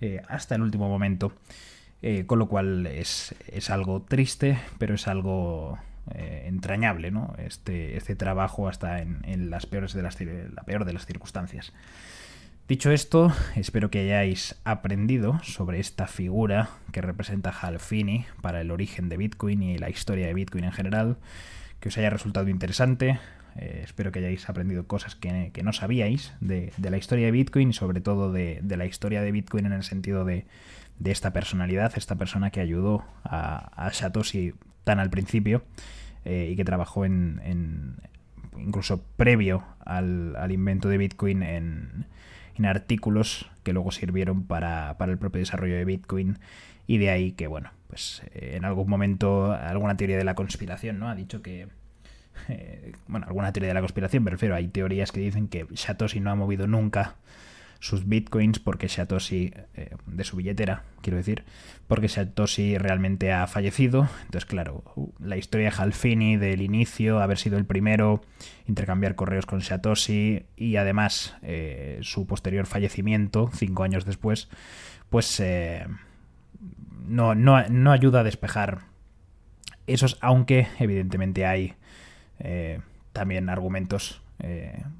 eh, 0.00 0.22
hasta 0.28 0.54
el 0.54 0.62
último 0.62 0.88
momento. 0.88 1.32
Eh, 2.02 2.26
con 2.26 2.38
lo 2.38 2.46
cual 2.48 2.86
es, 2.86 3.34
es, 3.48 3.70
algo 3.70 4.02
triste, 4.02 4.58
pero 4.78 4.94
es 4.94 5.08
algo 5.08 5.78
entrañable, 6.14 7.10
¿no? 7.10 7.34
Este, 7.38 7.96
este 7.96 8.14
trabajo 8.14 8.68
hasta 8.68 9.00
en, 9.00 9.50
las 9.50 9.66
peores 9.66 9.92
de 9.92 10.02
las, 10.02 10.20
la 10.20 10.62
peor 10.62 10.84
de 10.84 10.92
las 10.92 11.04
circunstancias. 11.04 11.72
Dicho 12.68 12.90
esto, 12.90 13.32
espero 13.54 13.92
que 13.92 14.00
hayáis 14.00 14.56
aprendido 14.64 15.38
sobre 15.44 15.78
esta 15.78 16.08
figura 16.08 16.68
que 16.90 17.00
representa 17.00 17.50
Hal 17.50 17.78
Finney 17.78 18.26
para 18.42 18.60
el 18.60 18.72
origen 18.72 19.08
de 19.08 19.16
Bitcoin 19.16 19.62
y 19.62 19.78
la 19.78 19.88
historia 19.88 20.26
de 20.26 20.34
Bitcoin 20.34 20.64
en 20.64 20.72
general, 20.72 21.16
que 21.78 21.90
os 21.90 21.98
haya 21.98 22.10
resultado 22.10 22.48
interesante. 22.48 23.20
Eh, 23.54 23.82
espero 23.84 24.10
que 24.10 24.18
hayáis 24.18 24.48
aprendido 24.48 24.88
cosas 24.88 25.14
que, 25.14 25.52
no 25.62 25.72
sabíais 25.72 26.34
de, 26.40 26.72
la 26.82 26.96
historia 26.96 27.26
de 27.26 27.30
Bitcoin 27.30 27.70
y 27.70 27.72
sobre 27.72 28.00
todo 28.00 28.32
de, 28.32 28.60
la 28.68 28.86
historia 28.86 29.22
de 29.22 29.30
Bitcoin 29.30 29.66
en 29.66 29.72
el 29.72 29.84
sentido 29.84 30.24
de, 30.24 30.44
esta 31.04 31.32
personalidad, 31.32 31.92
esta 31.94 32.16
persona 32.16 32.50
que 32.50 32.58
ayudó 32.58 33.04
a, 33.22 33.90
Satoshi 33.92 34.54
tan 34.82 34.98
al 34.98 35.10
principio 35.10 35.62
eh, 36.24 36.48
y 36.50 36.56
que 36.56 36.64
trabajó 36.64 37.04
en, 37.04 38.00
incluso 38.58 39.04
previo 39.16 39.62
al, 39.84 40.34
al 40.34 40.50
invento 40.50 40.88
de 40.88 40.98
Bitcoin 40.98 41.44
en 41.44 42.06
en 42.58 42.66
artículos 42.66 43.50
que 43.62 43.72
luego 43.72 43.90
sirvieron 43.90 44.44
para, 44.44 44.96
el 44.98 45.18
propio 45.18 45.40
desarrollo 45.40 45.76
de 45.76 45.84
Bitcoin 45.84 46.38
y 46.86 46.98
de 46.98 47.10
ahí 47.10 47.32
que, 47.32 47.46
bueno, 47.46 47.70
pues 47.88 48.22
eh, 48.34 48.54
en 48.56 48.64
algún 48.64 48.88
momento 48.88 49.52
alguna 49.52 49.96
teoría 49.96 50.16
de 50.16 50.24
la 50.24 50.34
conspiración, 50.34 50.98
¿no? 50.98 51.08
Ha 51.08 51.14
dicho 51.14 51.42
que, 51.42 51.68
eh, 52.48 52.92
bueno, 53.08 53.26
alguna 53.26 53.52
teoría 53.52 53.68
de 53.68 53.74
la 53.74 53.80
conspiración, 53.80 54.22
me 54.22 54.30
refiero, 54.30 54.54
hay 54.54 54.68
teorías 54.68 55.12
que 55.12 55.20
dicen 55.20 55.48
que 55.48 55.66
Satoshi 55.74 56.20
no 56.20 56.30
ha 56.30 56.34
movido 56.34 56.66
nunca 56.66 57.16
sus 57.86 58.08
bitcoins 58.08 58.58
porque 58.58 58.88
Satoshi, 58.88 59.52
eh, 59.74 59.90
de 60.06 60.24
su 60.24 60.36
billetera, 60.36 60.82
quiero 61.02 61.16
decir, 61.16 61.44
porque 61.86 62.08
Satoshi 62.08 62.78
realmente 62.78 63.32
ha 63.32 63.46
fallecido. 63.46 64.08
Entonces, 64.24 64.44
claro, 64.44 64.82
la 65.20 65.36
historia 65.36 65.70
de 65.70 65.76
Halfini 65.76 66.36
del 66.36 66.62
inicio, 66.62 67.20
haber 67.20 67.38
sido 67.38 67.58
el 67.58 67.64
primero, 67.64 68.22
intercambiar 68.66 69.14
correos 69.14 69.46
con 69.46 69.60
Satoshi 69.60 70.46
y 70.56 70.76
además 70.76 71.36
eh, 71.42 72.00
su 72.02 72.26
posterior 72.26 72.66
fallecimiento, 72.66 73.50
cinco 73.54 73.84
años 73.84 74.04
después, 74.04 74.48
pues 75.08 75.38
eh, 75.38 75.86
no, 77.06 77.36
no, 77.36 77.92
ayuda 77.92 78.20
a 78.20 78.24
despejar 78.24 78.80
esos, 79.86 80.18
aunque 80.20 80.66
evidentemente 80.80 81.46
hay 81.46 81.74
también 83.12 83.48
argumentos 83.48 84.20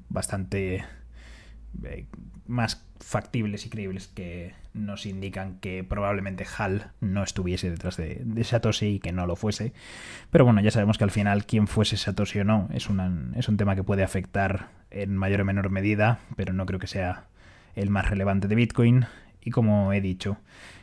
bastante 0.09 0.83
más 2.47 2.85
factibles 2.99 3.65
y 3.65 3.69
creíbles 3.69 4.07
que 4.07 4.53
nos 4.73 5.05
indican 5.05 5.59
que 5.59 5.83
probablemente 5.83 6.45
Hal 6.57 6.91
no 7.01 7.23
estuviese 7.23 7.69
detrás 7.69 7.97
de, 7.97 8.43
Satoshi 8.43 8.85
y 8.87 8.99
que 8.99 9.11
no 9.11 9.27
lo 9.27 9.35
fuese. 9.35 9.73
Pero 10.31 10.45
bueno, 10.45 10.61
ya 10.61 10.71
sabemos 10.71 10.97
que 10.97 11.03
al 11.03 11.11
final 11.11 11.45
quién 11.45 11.67
fuese 11.67 11.97
Satoshi 11.97 12.39
o 12.39 12.43
no 12.43 12.69
es, 12.73 12.87
es 13.35 13.49
un 13.49 13.57
tema 13.57 13.75
que 13.75 13.83
puede 13.83 14.03
afectar 14.03 14.69
en 14.91 15.15
mayor 15.15 15.41
o 15.41 15.45
menor 15.45 15.69
medida, 15.69 16.19
pero 16.35 16.53
no 16.53 16.65
creo 16.65 16.79
que 16.79 16.87
sea 16.87 17.25
el 17.75 17.89
más 17.89 18.09
relevante 18.09 18.47
de 18.47 18.55
Bitcoin. 18.55 19.05
Y 19.41 19.51
como 19.51 19.93
he 19.93 20.01
dicho, 20.01 20.37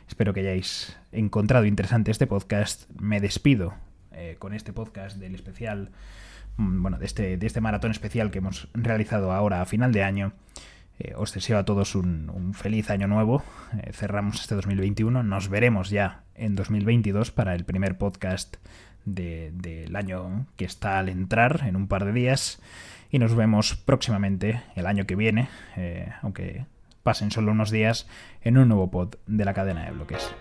espero 0.07 0.33
que 0.33 0.41
hayáis 0.41 0.97
encontrado 1.11 1.65
interesante 1.65 2.11
este 2.11 2.27
podcast. 2.27 2.89
Me 2.99 3.19
despido 3.19 3.73
eh, 4.11 4.37
con 4.39 4.53
este 4.53 4.73
podcast 4.73 5.17
del 5.17 5.35
especial, 5.35 5.91
mm, 6.57 6.81
bueno, 6.81 6.97
de 6.97 7.05
este, 7.05 7.37
de 7.37 7.47
este 7.47 7.61
maratón 7.61 7.91
especial 7.91 8.31
que 8.31 8.39
hemos 8.39 8.69
realizado 8.73 9.31
ahora 9.31 9.61
a 9.61 9.65
final 9.65 9.91
de 9.91 10.03
año. 10.03 10.33
Eh, 10.99 11.13
os 11.15 11.33
deseo 11.33 11.57
a 11.57 11.65
todos 11.65 11.95
un, 11.95 12.53
feliz 12.53 12.89
año 12.89 13.07
nuevo. 13.07 13.43
Eh, 13.81 13.91
cerramos 13.93 14.41
este 14.41 14.55
2021. 14.55 15.23
Nos 15.23 15.49
veremos 15.49 15.89
ya 15.89 16.23
en 16.35 16.55
2022 16.55 17.31
para 17.31 17.55
el 17.55 17.65
primer 17.65 17.97
podcast 17.97 18.57
del 19.05 19.95
año 19.95 20.47
que 20.55 20.65
está 20.65 20.97
al 20.97 21.09
entrar 21.09 21.63
en 21.67 21.75
un 21.75 21.87
par 21.87 22.05
de 22.05 22.13
días. 22.13 22.61
Y 23.11 23.19
nos 23.19 23.35
vemos 23.35 23.75
próximamente, 23.75 24.61
el 24.75 24.87
año 24.87 25.05
que 25.05 25.15
viene, 25.15 25.47
aunque 26.23 26.65
pasen 27.03 27.29
solo 27.29 27.51
unos 27.51 27.69
días, 27.69 28.07
en 28.41 28.57
un 28.57 28.67
nuevo 28.67 28.89
pod 28.89 29.15
de 29.27 29.45
la 29.45 29.53
cadena 29.53 29.85
de 29.85 29.91
bloques. 29.91 30.33